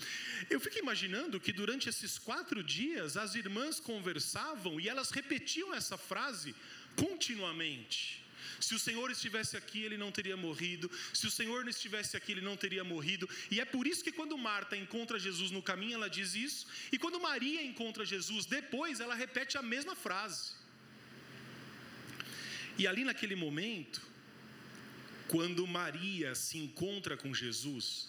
[0.50, 5.96] Eu fico imaginando que durante esses quatro dias as irmãs conversavam e elas repetiam essa
[5.96, 6.54] frase
[6.96, 8.28] continuamente.
[8.60, 10.90] Se o Senhor estivesse aqui, ele não teria morrido.
[11.14, 13.28] Se o Senhor não estivesse aqui, ele não teria morrido.
[13.50, 16.66] E é por isso que quando Marta encontra Jesus no caminho, ela diz isso.
[16.90, 20.52] E quando Maria encontra Jesus depois, ela repete a mesma frase.
[22.76, 24.00] E ali naquele momento,
[25.28, 28.08] quando Maria se encontra com Jesus,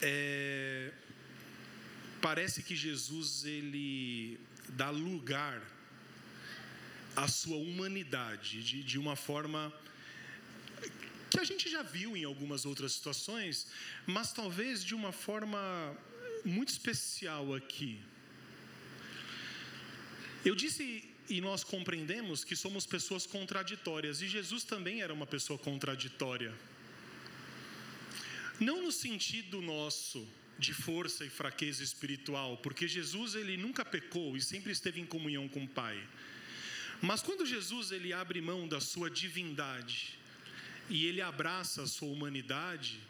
[0.00, 0.92] é,
[2.20, 4.38] parece que Jesus ele
[4.70, 5.60] dá lugar
[7.16, 9.72] a sua humanidade de, de uma forma
[11.30, 13.66] que a gente já viu em algumas outras situações,
[14.06, 15.60] mas talvez de uma forma
[16.44, 18.00] muito especial aqui.
[20.44, 25.58] Eu disse e nós compreendemos que somos pessoas contraditórias, e Jesus também era uma pessoa
[25.58, 26.52] contraditória.
[28.60, 30.26] Não no sentido nosso
[30.58, 35.48] de força e fraqueza espiritual, porque Jesus ele nunca pecou e sempre esteve em comunhão
[35.48, 36.00] com o Pai.
[37.00, 40.16] Mas quando Jesus ele abre mão da sua divindade
[40.88, 43.00] e ele abraça a sua humanidade,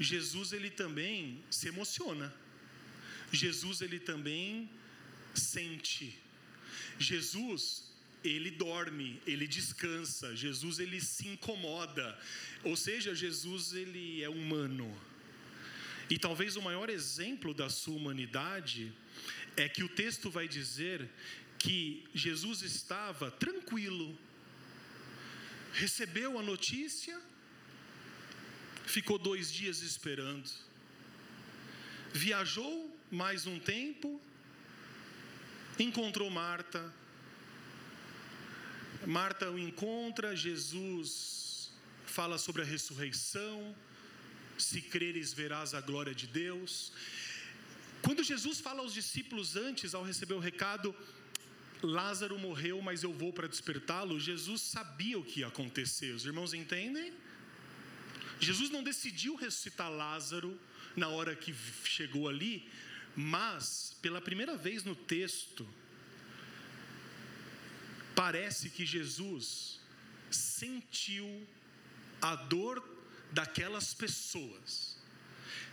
[0.00, 2.32] Jesus ele também se emociona.
[3.32, 4.70] Jesus ele também
[5.34, 6.18] sente.
[6.98, 7.86] Jesus
[8.24, 10.34] ele dorme, ele descansa.
[10.34, 12.18] Jesus ele se incomoda.
[12.64, 14.92] Ou seja, Jesus ele é humano.
[16.08, 18.92] E talvez o maior exemplo da sua humanidade
[19.56, 21.08] é que o texto vai dizer
[21.58, 24.16] que Jesus estava tranquilo,
[25.72, 27.20] recebeu a notícia,
[28.84, 30.48] ficou dois dias esperando,
[32.12, 34.20] viajou mais um tempo,
[35.84, 36.92] encontrou Marta.
[39.06, 41.70] Marta o encontra, Jesus
[42.06, 43.74] fala sobre a ressurreição.
[44.58, 46.92] Se creres, verás a glória de Deus.
[48.02, 50.94] Quando Jesus fala aos discípulos antes, ao receber o recado,
[51.82, 54.18] Lázaro morreu, mas eu vou para despertá-lo.
[54.18, 56.12] Jesus sabia o que ia acontecer.
[56.14, 57.12] Os irmãos entendem?
[58.40, 60.58] Jesus não decidiu ressuscitar Lázaro
[60.94, 62.68] na hora que chegou ali,
[63.16, 65.66] mas pela primeira vez no texto,
[68.14, 69.80] parece que Jesus
[70.30, 71.46] sentiu
[72.20, 72.82] a dor
[73.32, 74.96] daquelas pessoas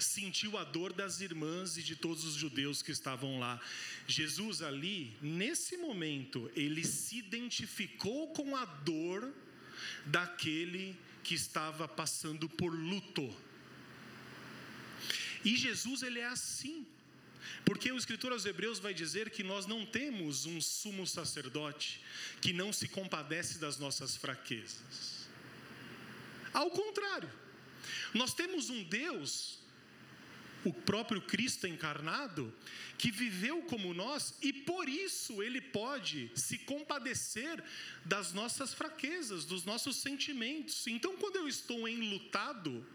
[0.04, 3.60] sentiu a dor das irmãs e de todos os judeus que estavam lá.
[4.08, 9.34] Jesus, ali, nesse momento, ele se identificou com a dor
[10.06, 13.34] daquele que estava passando por luto.
[15.44, 16.86] E Jesus ele é assim.
[17.66, 22.02] Porque o escritor aos Hebreus vai dizer que nós não temos um sumo sacerdote
[22.42, 25.28] que não se compadece das nossas fraquezas.
[26.54, 27.30] Ao contrário,
[28.14, 29.58] nós temos um Deus,
[30.64, 32.54] o próprio Cristo encarnado,
[32.98, 37.62] que viveu como nós e por isso ele pode se compadecer
[38.06, 40.86] das nossas fraquezas, dos nossos sentimentos.
[40.88, 42.86] Então, quando eu estou enlutado,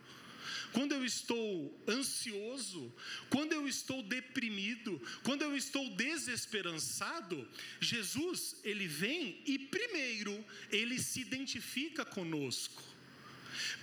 [0.72, 2.92] quando eu estou ansioso,
[3.30, 7.48] quando eu estou deprimido, quando eu estou desesperançado,
[7.80, 12.82] Jesus, ele vem e primeiro ele se identifica conosco.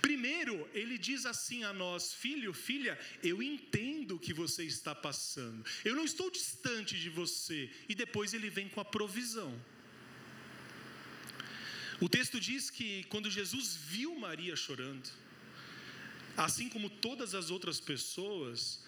[0.00, 5.64] Primeiro, ele diz assim a nós: Filho, filha, eu entendo o que você está passando,
[5.84, 7.70] eu não estou distante de você.
[7.88, 9.52] E depois ele vem com a provisão.
[12.00, 15.08] O texto diz que quando Jesus viu Maria chorando,
[16.36, 18.80] Assim como todas as outras pessoas,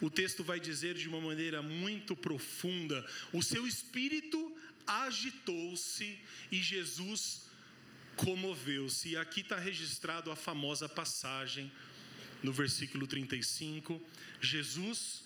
[0.00, 6.18] o texto vai dizer de uma maneira muito profunda: o seu espírito agitou-se
[6.50, 7.42] e Jesus
[8.16, 9.10] comoveu-se.
[9.10, 11.70] E aqui está registrado a famosa passagem
[12.42, 14.00] no versículo 35:
[14.40, 15.24] Jesus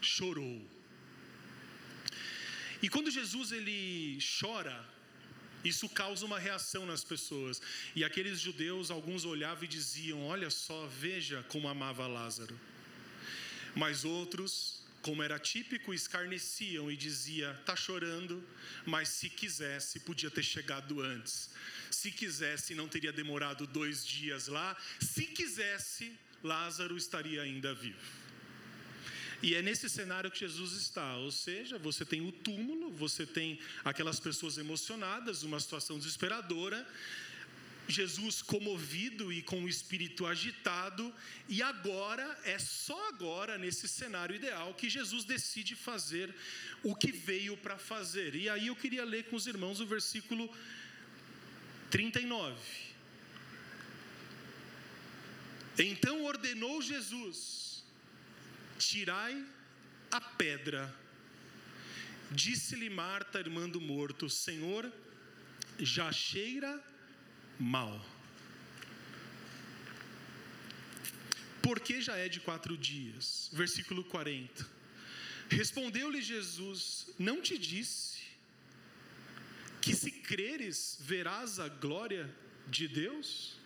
[0.00, 0.64] chorou.
[2.82, 4.84] E quando Jesus ele chora,
[5.64, 7.60] isso causa uma reação nas pessoas.
[7.94, 12.58] E aqueles judeus, alguns olhavam e diziam: Olha só, veja como amava Lázaro.
[13.74, 18.42] Mas outros, como era típico, escarneciam e dizia: Está chorando,
[18.84, 21.50] mas se quisesse, podia ter chegado antes.
[21.90, 24.76] Se quisesse, não teria demorado dois dias lá.
[25.00, 28.21] Se quisesse, Lázaro estaria ainda vivo.
[29.42, 33.58] E é nesse cenário que Jesus está, ou seja, você tem o túmulo, você tem
[33.84, 36.86] aquelas pessoas emocionadas, uma situação desesperadora,
[37.88, 41.12] Jesus comovido e com o espírito agitado,
[41.48, 46.32] e agora, é só agora, nesse cenário ideal, que Jesus decide fazer
[46.82, 48.36] o que veio para fazer.
[48.36, 50.48] E aí eu queria ler com os irmãos o versículo
[51.90, 52.56] 39.
[55.78, 57.71] Então ordenou Jesus,
[58.86, 59.34] Tirai
[60.10, 60.92] a pedra.
[62.32, 64.92] Disse-lhe Marta, irmã do morto: Senhor,
[65.78, 66.82] já cheira
[67.58, 68.04] mal.
[71.62, 73.48] Porque já é de quatro dias.
[73.52, 74.68] Versículo 40.
[75.48, 78.18] Respondeu-lhe Jesus: Não te disse
[79.80, 82.28] que se creres verás a glória
[82.66, 83.56] de Deus?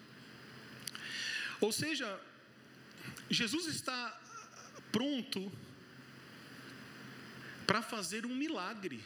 [1.58, 2.20] Ou seja,
[3.30, 4.25] Jesus está
[4.96, 5.52] pronto
[7.66, 8.98] para fazer um milagre.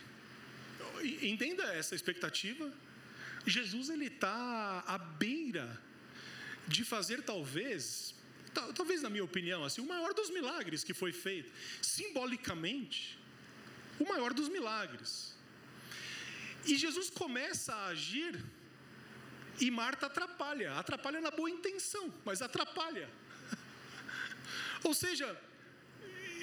[1.21, 2.73] Entenda essa expectativa.
[3.45, 5.67] Jesus ele está à beira
[6.69, 8.15] de fazer talvez,
[8.77, 11.51] talvez na minha opinião, assim, o maior dos milagres que foi feito,
[11.83, 13.19] simbolicamente,
[13.99, 15.35] o maior dos milagres.
[16.67, 18.41] E Jesus começa a agir
[19.59, 23.11] e Marta atrapalha, atrapalha na boa intenção, mas atrapalha.
[24.85, 25.37] Ou seja,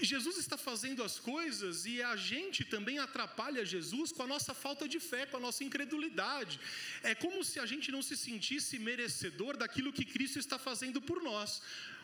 [0.04, 4.88] Jesus está fazendo as coisas e a gente também atrapalha Jesus com a nossa falta
[4.88, 6.60] de fé, com a nossa incredulidade.
[7.04, 11.22] É como se a gente não se sentisse merecedor daquilo que Cristo está fazendo por
[11.22, 11.62] nós.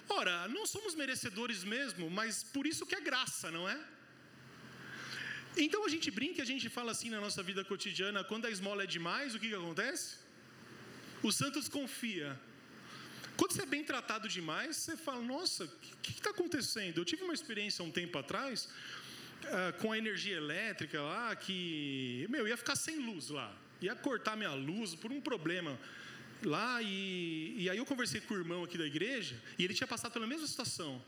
[0.09, 3.79] Ora, não somos merecedores mesmo, mas por isso que é graça, não é?
[5.55, 8.83] Então a gente brinca, a gente fala assim na nossa vida cotidiana, quando a esmola
[8.83, 10.17] é demais, o que, que acontece?
[11.21, 12.39] Os santos confia.
[13.35, 15.69] Quando você é bem tratado demais, você fala: Nossa, o
[16.01, 16.99] que está acontecendo?
[16.99, 18.67] Eu tive uma experiência um tempo atrás
[19.45, 24.35] uh, com a energia elétrica lá que, meu, ia ficar sem luz lá, ia cortar
[24.35, 25.79] minha luz por um problema
[26.43, 26.81] lá.
[26.81, 30.11] E, e aí eu conversei com o irmão aqui da igreja e ele tinha passado
[30.11, 31.03] pela mesma situação.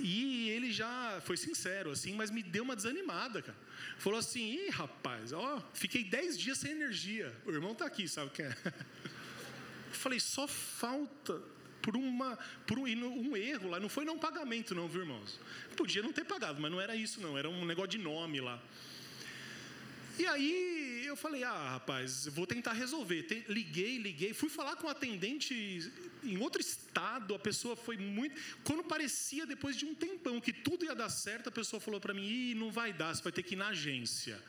[0.00, 3.58] E ele já foi sincero, assim, mas me deu uma desanimada, cara.
[3.98, 7.34] Falou assim: ih, rapaz, ó, fiquei 10 dias sem energia.
[7.44, 8.56] O irmão tá aqui, sabe o que é?
[9.98, 11.40] Falei, só falta
[11.82, 13.80] por, uma, por um, um, erro lá.
[13.80, 15.38] Não foi não pagamento, não, viu, irmãos?
[15.76, 17.36] Podia não ter pagado, mas não era isso, não.
[17.36, 18.62] Era um negócio de nome lá.
[20.18, 23.44] E aí eu falei, ah, rapaz, vou tentar resolver.
[23.48, 25.54] liguei, liguei, fui falar com o atendente
[26.24, 28.34] em outro estado, a pessoa foi muito.
[28.64, 32.12] Quando parecia, depois de um tempão, que tudo ia dar certo, a pessoa falou para
[32.12, 34.42] mim: Ih, não vai dar, você vai ter que ir na agência.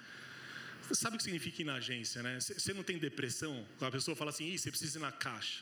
[0.92, 2.40] Sabe o que significa ir na agência, né?
[2.40, 3.66] Você não tem depressão?
[3.80, 5.62] A pessoa fala assim, você precisa ir na caixa.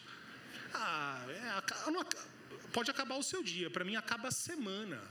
[0.73, 2.05] Ah, é, não,
[2.71, 3.69] pode acabar o seu dia.
[3.69, 5.01] Para mim, acaba a semana.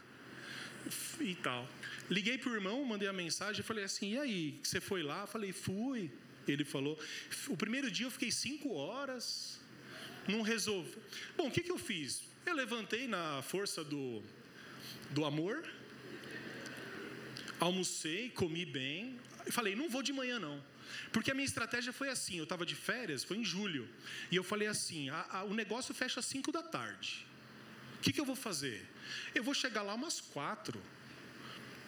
[1.21, 1.69] E tal.
[2.09, 5.27] Liguei pro irmão, mandei a mensagem, falei assim, e aí, você foi lá?
[5.27, 6.11] Falei, fui.
[6.47, 6.99] Ele falou,
[7.49, 9.59] o primeiro dia eu fiquei cinco horas,
[10.29, 10.97] não resolvo.
[11.37, 12.23] Bom, o que, que eu fiz?
[12.45, 14.23] Eu levantei na força do,
[15.11, 15.69] do amor.
[17.61, 19.19] Almocei, comi bem.
[19.47, 20.63] E falei, não vou de manhã não.
[21.13, 23.89] Porque a minha estratégia foi assim: eu estava de férias, foi em julho.
[24.31, 27.27] E eu falei assim: a, a, o negócio fecha às 5 da tarde.
[27.99, 28.87] O que, que eu vou fazer?
[29.35, 30.81] Eu vou chegar lá umas quatro.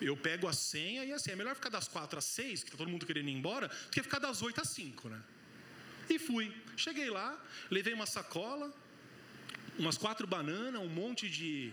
[0.01, 2.77] Eu pego a senha e assim, é melhor ficar das quatro às seis, que tá
[2.77, 5.21] todo mundo querendo ir embora, do que ficar das oito às cinco, né?
[6.09, 6.55] E fui.
[6.77, 7.37] Cheguei lá,
[7.71, 8.73] levei uma sacola,
[9.79, 11.73] umas quatro bananas, um monte de.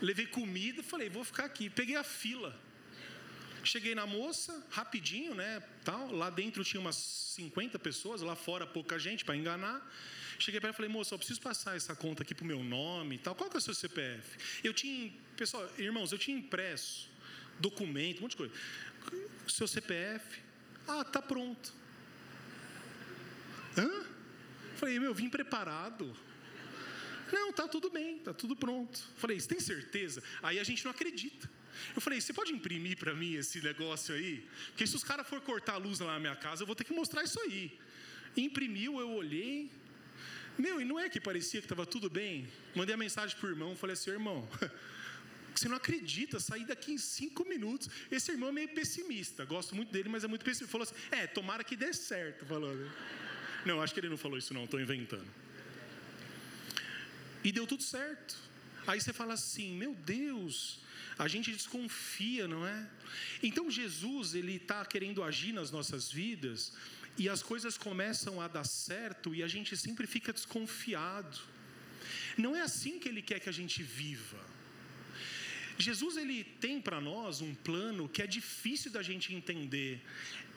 [0.00, 1.70] Levei comida, falei, vou ficar aqui.
[1.70, 2.54] Peguei a fila.
[3.64, 5.62] Cheguei na moça, rapidinho, né?
[5.84, 6.12] Tal.
[6.12, 9.80] Lá dentro tinha umas 50 pessoas, lá fora pouca gente para enganar.
[10.38, 13.16] Cheguei para ela e falei, moça, eu preciso passar essa conta aqui pro meu nome
[13.16, 13.34] e tal.
[13.34, 14.60] Qual que é o seu CPF?
[14.62, 17.08] Eu tinha, pessoal, irmãos, eu tinha impresso
[17.58, 18.54] documento, um monte de coisa.
[19.48, 20.40] Seu CPF?
[20.86, 21.72] Ah, tá pronto.
[23.76, 24.06] Hã?
[24.76, 26.16] Falei, meu, eu vim preparado.
[27.32, 29.00] Não, tá tudo bem, tá tudo pronto.
[29.16, 30.22] Falei, você tem certeza?
[30.42, 31.48] Aí a gente não acredita.
[31.94, 34.46] Eu falei, você pode imprimir para mim esse negócio aí?
[34.68, 36.84] Porque se os caras for cortar a luz lá na minha casa, eu vou ter
[36.84, 37.78] que mostrar isso aí.
[38.36, 39.70] Imprimiu, eu olhei.
[40.58, 42.48] Meu, e não é que parecia que estava tudo bem?
[42.74, 44.48] Mandei a mensagem pro irmão, falei assim, irmão,
[45.54, 47.88] você não acredita, sair daqui em cinco minutos.
[48.10, 50.70] Esse irmão é meio pessimista, gosto muito dele, mas é muito pessimista.
[50.70, 52.72] Falou assim, é, tomara que dê certo, falou.
[53.64, 55.26] Não, acho que ele não falou isso não, estou inventando.
[57.42, 58.36] E deu tudo certo.
[58.86, 60.78] Aí você fala assim, meu Deus,
[61.18, 62.86] a gente desconfia, não é?
[63.42, 66.72] Então Jesus, ele está querendo agir nas nossas vidas
[67.16, 71.38] e as coisas começam a dar certo e a gente sempre fica desconfiado.
[72.36, 74.38] Não é assim que ele quer que a gente viva.
[75.78, 80.00] Jesus ele tem para nós um plano que é difícil da gente entender.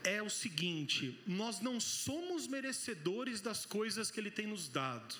[0.03, 5.15] É o seguinte: nós não somos merecedores das coisas que ele tem nos dado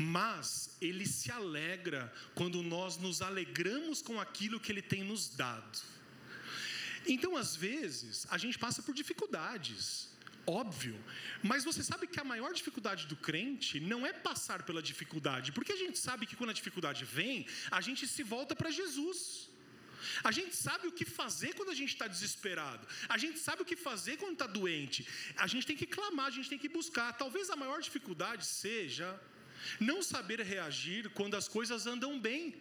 [0.00, 5.78] mas ele se alegra quando nós nos alegramos com aquilo que ele tem nos dado.
[7.06, 10.08] Então, às vezes, a gente passa por dificuldades,
[10.46, 10.98] óbvio,
[11.42, 15.72] mas você sabe que a maior dificuldade do crente não é passar pela dificuldade, porque
[15.72, 19.50] a gente sabe que quando a dificuldade vem, a gente se volta para Jesus.
[20.24, 22.86] A gente sabe o que fazer quando a gente está desesperado.
[23.06, 25.06] A gente sabe o que fazer quando está doente.
[25.36, 27.12] A gente tem que clamar, a gente tem que buscar.
[27.12, 29.20] Talvez a maior dificuldade seja
[29.78, 32.54] não saber reagir quando as coisas andam bem.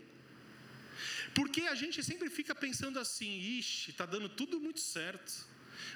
[1.33, 5.47] Porque a gente sempre fica pensando assim: ixi, está dando tudo muito certo.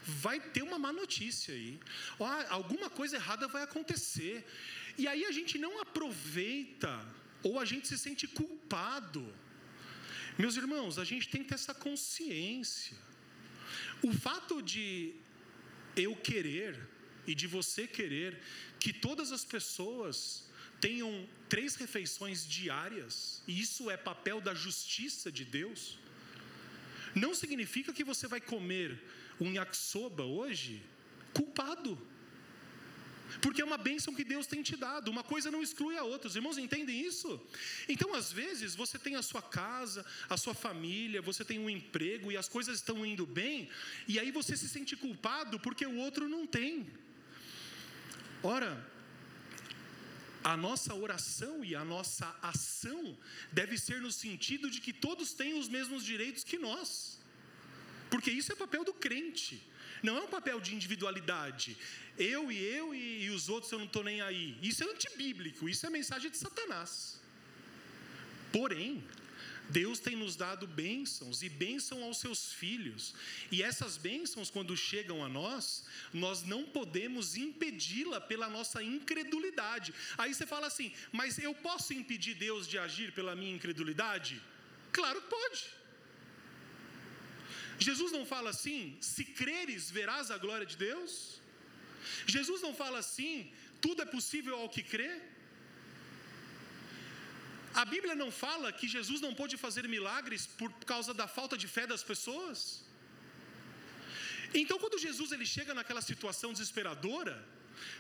[0.06, 1.80] Vai ter uma má notícia aí.
[2.50, 4.46] alguma coisa errada vai acontecer.
[4.98, 6.94] E aí a gente não aproveita,
[7.42, 9.24] ou a gente se sente culpado.
[10.38, 12.98] Meus irmãos, a gente tem que ter essa consciência.
[14.02, 15.14] O fato de
[15.96, 16.80] eu querer
[17.26, 18.40] e de você querer
[18.80, 20.50] que todas as pessoas
[20.86, 21.12] tenham
[21.54, 25.82] três refeições diárias, e isso é papel da justiça de Deus,
[27.24, 28.90] não significa que você vai comer
[29.40, 30.74] um yakisoba hoje
[31.38, 31.94] culpado.
[33.42, 36.28] Porque é uma bênção que Deus tem te dado, uma coisa não exclui a outra.
[36.28, 37.30] Os irmãos entendem isso?
[37.94, 42.32] Então, às vezes, você tem a sua casa, a sua família, você tem um emprego
[42.32, 43.70] e as coisas estão indo bem,
[44.08, 46.88] e aí você se sente culpado porque o outro não tem.
[48.44, 48.72] Ora,
[50.44, 53.18] a nossa oração e a nossa ação
[53.52, 57.20] deve ser no sentido de que todos têm os mesmos direitos que nós.
[58.10, 59.62] Porque isso é papel do crente.
[60.02, 61.78] Não é um papel de individualidade.
[62.18, 64.58] Eu e eu e, e os outros eu não estou nem aí.
[64.62, 67.20] Isso é antibíblico, isso é mensagem de Satanás.
[68.52, 69.04] Porém,
[69.70, 73.14] Deus tem nos dado bênçãos e bênção aos seus filhos.
[73.52, 79.94] E essas bênçãos, quando chegam a nós, nós não podemos impedi-la pela nossa incredulidade.
[80.18, 84.42] Aí você fala assim, mas eu posso impedir Deus de agir pela minha incredulidade?
[84.92, 85.64] Claro que pode.
[87.80, 91.42] Jesus não fala assim, se creres, verás a glória de Deus?
[92.28, 93.52] Jesus não fala assim,
[93.82, 95.33] tudo é possível ao que crê?
[97.82, 101.68] A Bíblia não fala que Jesus não pôde fazer milagres por causa da falta de
[101.68, 102.84] fé das pessoas?
[104.54, 107.36] Então, quando Jesus ele chega naquela situação desesperadora,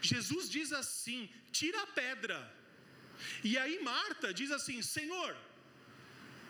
[0.02, 2.38] Jesus diz assim: tira a pedra.
[3.44, 5.36] E aí Marta diz assim: Senhor,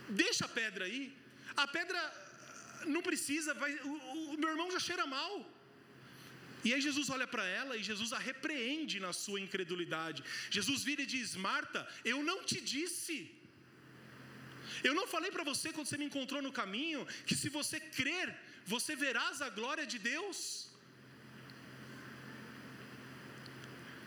[0.09, 1.15] deixa a pedra aí.
[1.55, 2.01] A pedra
[2.85, 5.33] não precisa, vai, o, o meu irmão já cheira mal.
[6.65, 10.23] E aí Jesus olha para ela e Jesus a repreende na sua incredulidade.
[10.57, 11.81] Jesus vira e diz: Marta,
[12.13, 13.17] eu não te disse.
[14.87, 18.27] Eu não falei para você quando você me encontrou no caminho que se você crer,
[18.65, 20.39] você verás a glória de Deus.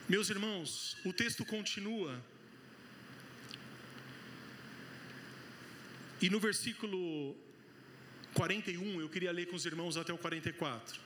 [0.09, 2.13] Meus irmãos, o texto continua.
[6.25, 7.37] E no versículo
[8.35, 11.06] 41, eu queria ler com os irmãos até o 44.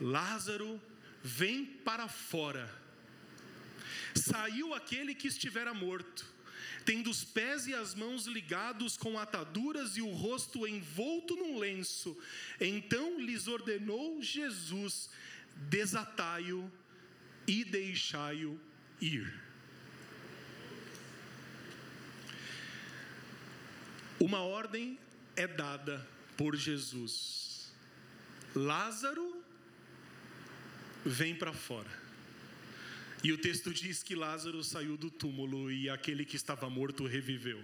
[0.00, 0.80] Lázaro,
[1.22, 2.72] vem para fora.
[4.14, 6.38] Saiu aquele que estivera morto
[6.88, 12.16] tendo os pés e as mãos ligados com ataduras e o rosto envolto num lenço.
[12.58, 15.10] Então lhes ordenou Jesus:
[15.68, 16.72] desatai-o
[17.46, 18.58] e deixai-o
[19.02, 19.38] ir.
[24.18, 24.98] Uma ordem
[25.36, 27.70] é dada por Jesus.
[28.54, 29.37] Lázaro
[31.04, 31.90] vem para fora.
[33.22, 37.60] E o texto diz que Lázaro saiu do túmulo e aquele que estava morto reviveu.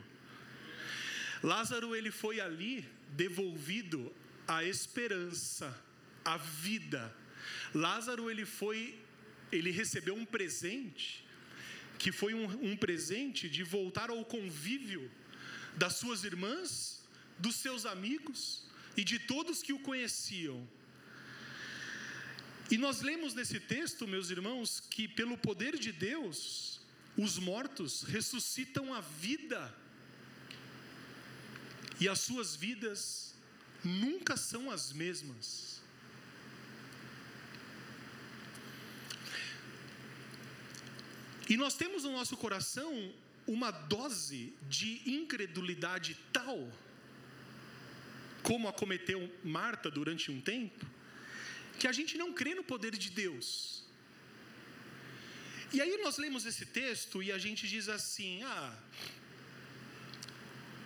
[1.42, 4.12] Lázaro ele foi ali devolvido
[4.48, 5.78] a esperança,
[6.24, 7.14] a vida.
[7.74, 8.98] Lázaro ele foi,
[9.52, 11.24] ele recebeu um presente
[11.98, 15.10] que foi um, um presente de voltar ao convívio
[15.76, 17.02] das suas irmãs,
[17.38, 18.66] dos seus amigos
[18.96, 20.68] e de todos que o conheciam.
[22.70, 26.80] E nós lemos nesse texto, meus irmãos, que pelo poder de Deus,
[27.16, 29.74] os mortos ressuscitam a vida.
[32.00, 33.34] E as suas vidas
[33.84, 35.82] nunca são as mesmas.
[41.48, 43.12] E nós temos no nosso coração
[43.46, 46.72] uma dose de incredulidade tal,
[48.42, 50.86] como acometeu Marta durante um tempo,
[51.78, 53.82] que a gente não crê no poder de Deus.
[55.72, 58.76] E aí nós lemos esse texto e a gente diz assim: ah,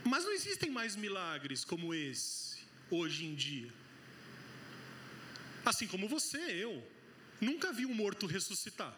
[0.05, 2.59] mas não existem mais milagres como esse
[2.91, 3.73] hoje em dia.
[5.65, 6.73] Assim como você, eu,
[7.41, 8.95] nunca vi um morto ressuscitar.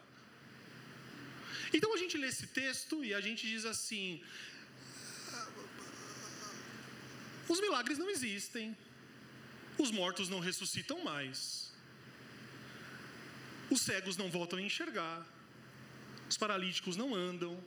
[1.73, 4.23] Então a gente lê esse texto e a gente diz assim:
[7.49, 8.77] os milagres não existem,
[9.79, 11.70] os mortos não ressuscitam mais.
[13.71, 15.25] Os cegos não voltam a enxergar,
[16.29, 17.63] os paralíticos não andam,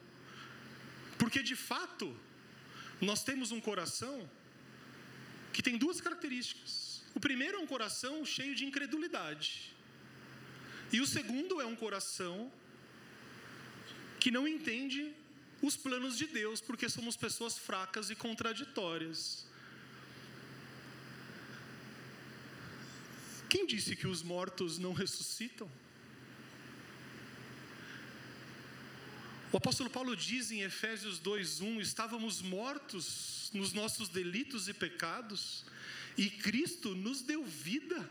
[1.18, 2.16] porque de fato,
[3.00, 4.30] nós temos um coração
[5.54, 7.02] que tem duas características.
[7.16, 9.74] O primeiro é um coração cheio de incredulidade,
[10.92, 12.52] e o segundo é um coração
[14.20, 15.14] que não entende
[15.62, 19.46] os planos de Deus, porque somos pessoas fracas e contraditórias.
[23.50, 25.70] Quem disse que os mortos não ressuscitam?
[29.54, 35.64] O apóstolo Paulo diz em Efésios 2:1: estávamos mortos nos nossos delitos e pecados,
[36.18, 38.10] e Cristo nos deu vida.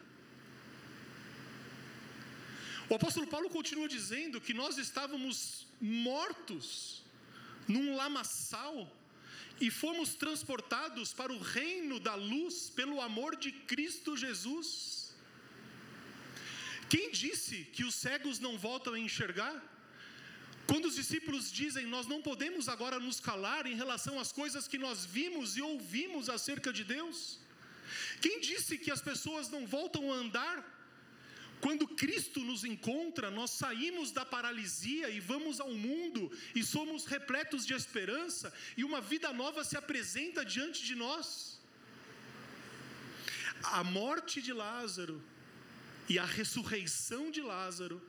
[2.88, 7.02] O apóstolo Paulo continua dizendo que nós estávamos mortos
[7.66, 8.76] num lamaçal
[9.60, 15.12] e fomos transportados para o reino da luz pelo amor de Cristo Jesus.
[16.88, 19.71] Quem disse que os cegos não voltam a enxergar?
[20.66, 24.78] Quando os discípulos dizem, nós não podemos agora nos calar em relação às coisas que
[24.78, 27.38] nós vimos e ouvimos acerca de Deus.
[28.20, 30.72] Quem disse que as pessoas não voltam a andar?
[31.60, 37.64] Quando Cristo nos encontra, nós saímos da paralisia e vamos ao mundo e somos repletos
[37.64, 41.60] de esperança e uma vida nova se apresenta diante de nós.
[43.62, 45.22] A morte de Lázaro
[46.08, 48.02] e a ressurreição de Lázaro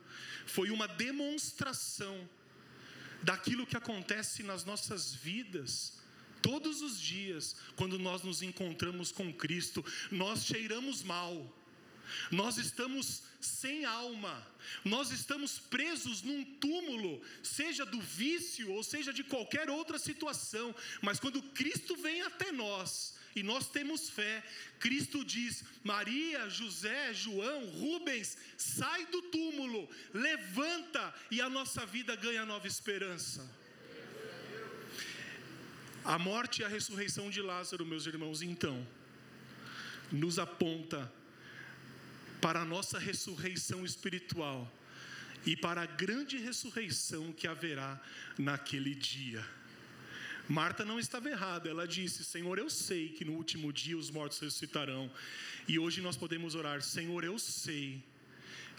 [0.46, 2.28] foi uma demonstração
[3.24, 5.94] daquilo que acontece nas nossas vidas.
[6.42, 11.50] Todos os dias, quando nós nos encontramos com Cristo, nós cheiramos mal,
[12.30, 14.46] nós estamos sem alma,
[14.84, 21.18] nós estamos presos num túmulo, seja do vício ou seja de qualquer outra situação, mas
[21.18, 24.42] quando Cristo vem até nós, e nós temos fé.
[24.78, 32.46] Cristo diz: Maria, José, João, Rubens, sai do túmulo, levanta e a nossa vida ganha
[32.46, 33.48] nova esperança.
[36.04, 38.86] A morte e a ressurreição de Lázaro, meus irmãos, então,
[40.12, 41.10] nos aponta
[42.42, 44.70] para a nossa ressurreição espiritual
[45.46, 47.98] e para a grande ressurreição que haverá
[48.38, 49.44] naquele dia.
[50.48, 54.38] Marta não estava errada, ela disse: Senhor, eu sei que no último dia os mortos
[54.38, 55.10] ressuscitarão.
[55.66, 58.02] E hoje nós podemos orar: Senhor, eu sei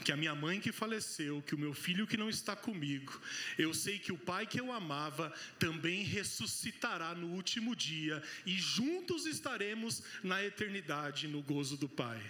[0.03, 3.19] que a minha mãe que faleceu, que o meu filho que não está comigo,
[3.57, 9.25] eu sei que o pai que eu amava também ressuscitará no último dia e juntos
[9.25, 12.21] estaremos na eternidade no gozo do Pai.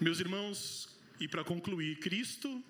[0.00, 0.88] Meus irmãos,
[1.18, 2.62] e para concluir, Cristo,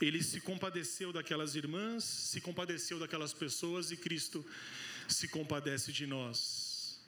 [0.00, 4.44] ele se compadeceu daquelas irmãs, se compadeceu daquelas pessoas e Cristo
[5.08, 7.00] se compadece de nós.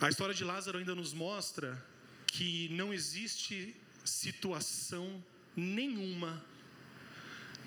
[0.00, 1.84] A história de Lázaro ainda nos mostra
[2.26, 5.22] que não existe situação
[5.56, 6.44] nenhuma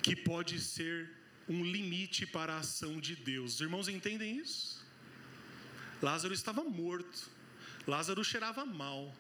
[0.02, 1.10] que pode ser
[1.48, 3.56] um limite para a ação de Deus.
[3.56, 4.82] Os irmãos entendem isso?
[6.02, 7.30] Lázaro estava morto,
[7.86, 9.16] Lázaro cheirava mal.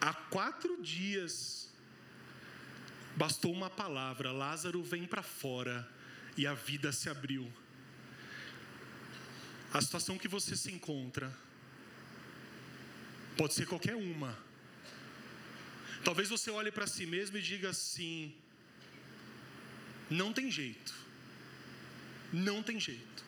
[0.00, 1.67] Há quatro dias,
[3.18, 5.86] bastou uma palavra: Lázaro vem para fora,
[6.36, 7.52] e a vida se abriu.
[9.74, 11.30] A situação que você se encontra,
[13.38, 14.36] Pode ser qualquer uma.
[16.02, 18.34] Talvez você olhe para si mesmo e diga assim:
[20.10, 20.92] não tem jeito.
[22.32, 23.24] Não tem jeito.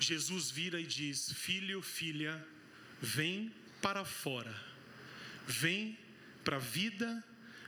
[0.00, 2.42] Jesus vira e diz: Filho, filha,
[2.98, 4.58] vem para fora.
[5.46, 5.98] Vem
[6.42, 7.22] para a vida,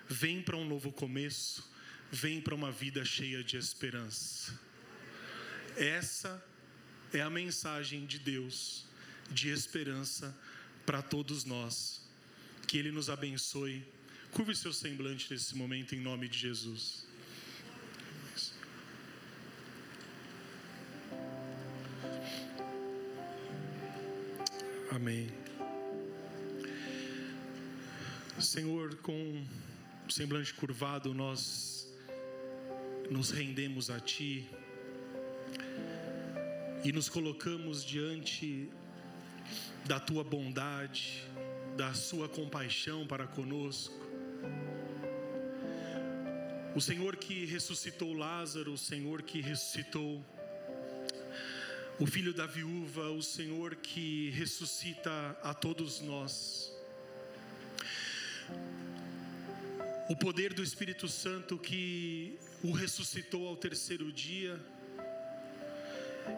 [0.09, 1.69] vem para um novo começo,
[2.11, 4.59] vem para uma vida cheia de esperança.
[5.77, 6.43] Essa
[7.13, 8.85] é a mensagem de Deus
[9.31, 10.37] de esperança
[10.85, 12.01] para todos nós.
[12.67, 13.85] Que Ele nos abençoe.
[14.33, 17.07] Curve seu semblante nesse momento em nome de Jesus.
[24.91, 25.29] Amém.
[28.41, 29.45] Senhor, com
[30.17, 31.87] semblante curvado, nós
[33.11, 34.49] nos rendemos a Ti
[36.83, 38.71] e nos colocamos diante
[39.85, 41.23] da tua bondade,
[41.77, 43.95] da sua compaixão para conosco.
[46.75, 50.25] O Senhor que ressuscitou Lázaro, o Senhor que ressuscitou
[52.01, 56.75] o filho da viúva, o Senhor que ressuscita a todos nós.
[60.09, 64.57] O poder do Espírito Santo que o ressuscitou ao terceiro dia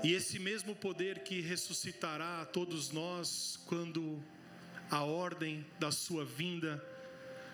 [0.02, 4.22] e esse mesmo poder que ressuscitará a todos nós quando
[4.90, 6.82] a ordem da sua vinda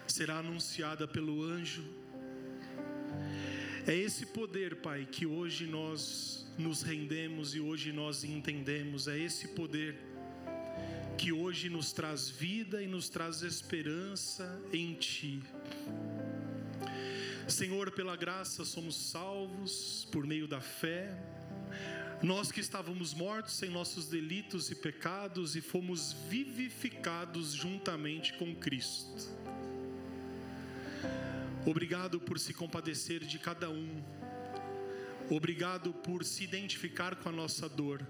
[0.07, 1.85] será anunciada pelo anjo.
[3.85, 9.09] É esse poder, Pai, que hoje nós nos rendemos e hoje nós entendemos.
[9.09, 9.97] É esse poder
[11.17, 15.43] que hoje nos traz vida e nos traz esperança em Ti.
[17.49, 21.17] Senhor, pela graça somos salvos por meio da fé.
[22.23, 29.31] Nós que estávamos mortos em nossos delitos e pecados e fomos vivificados juntamente com Cristo.
[31.67, 34.03] Obrigado por se compadecer de cada um.
[35.31, 38.07] Obrigado por se identificar com a nossa dor.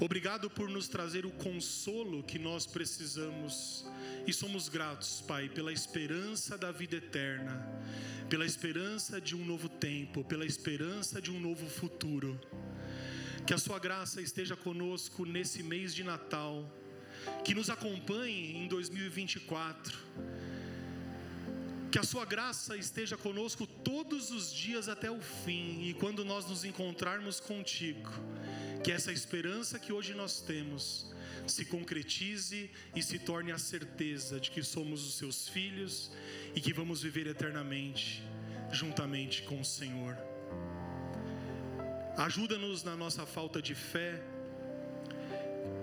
[0.00, 3.84] Obrigado por nos trazer o consolo que nós precisamos.
[4.26, 7.66] E somos gratos, Pai, pela esperança da vida eterna,
[8.28, 12.40] pela esperança de um novo tempo, pela esperança de um novo futuro.
[13.44, 16.70] Que a Sua graça esteja conosco nesse mês de Natal,
[17.44, 19.98] que nos acompanhe em 2024.
[21.90, 26.46] Que a Sua graça esteja conosco todos os dias até o fim, e quando nós
[26.46, 28.12] nos encontrarmos contigo,
[28.82, 31.12] que essa esperança que hoje nós temos
[31.46, 36.10] se concretize e se torne a certeza de que somos os Seus filhos
[36.54, 38.22] e que vamos viver eternamente
[38.70, 40.16] juntamente com o Senhor.
[42.16, 44.20] Ajuda-nos na nossa falta de fé,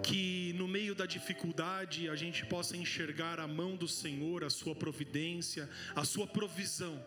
[0.04, 4.76] que no meio da dificuldade a gente possa enxergar a mão do Senhor, a sua
[4.76, 7.04] providência, a sua provisão.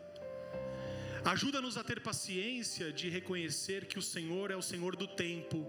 [1.28, 5.66] Ajuda-nos a ter paciência de reconhecer que o Senhor é o Senhor do tempo,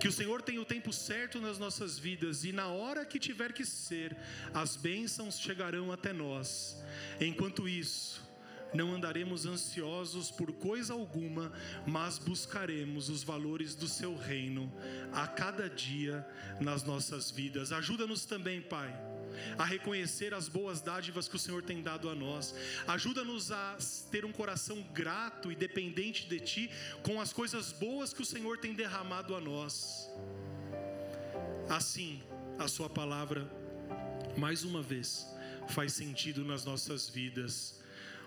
[0.00, 3.52] que o Senhor tem o tempo certo nas nossas vidas e na hora que tiver
[3.52, 4.16] que ser,
[4.52, 6.76] as bênçãos chegarão até nós.
[7.20, 8.20] Enquanto isso,
[8.74, 11.52] não andaremos ansiosos por coisa alguma,
[11.86, 14.72] mas buscaremos os valores do Seu reino
[15.12, 16.26] a cada dia
[16.60, 17.70] nas nossas vidas.
[17.70, 18.92] Ajuda-nos também, Pai,
[19.58, 22.54] a reconhecer as boas dádivas que o Senhor tem dado a nós.
[22.86, 23.76] Ajuda-nos a
[24.10, 26.70] ter um coração grato e dependente de Ti
[27.02, 30.10] com as coisas boas que o Senhor tem derramado a nós.
[31.68, 32.22] Assim,
[32.58, 33.50] a Sua palavra,
[34.36, 35.26] mais uma vez,
[35.68, 37.82] faz sentido nas nossas vidas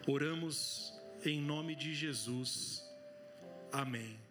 [0.08, 0.94] Oramos
[1.26, 2.84] em nome de Jesus.
[3.72, 4.25] Amém.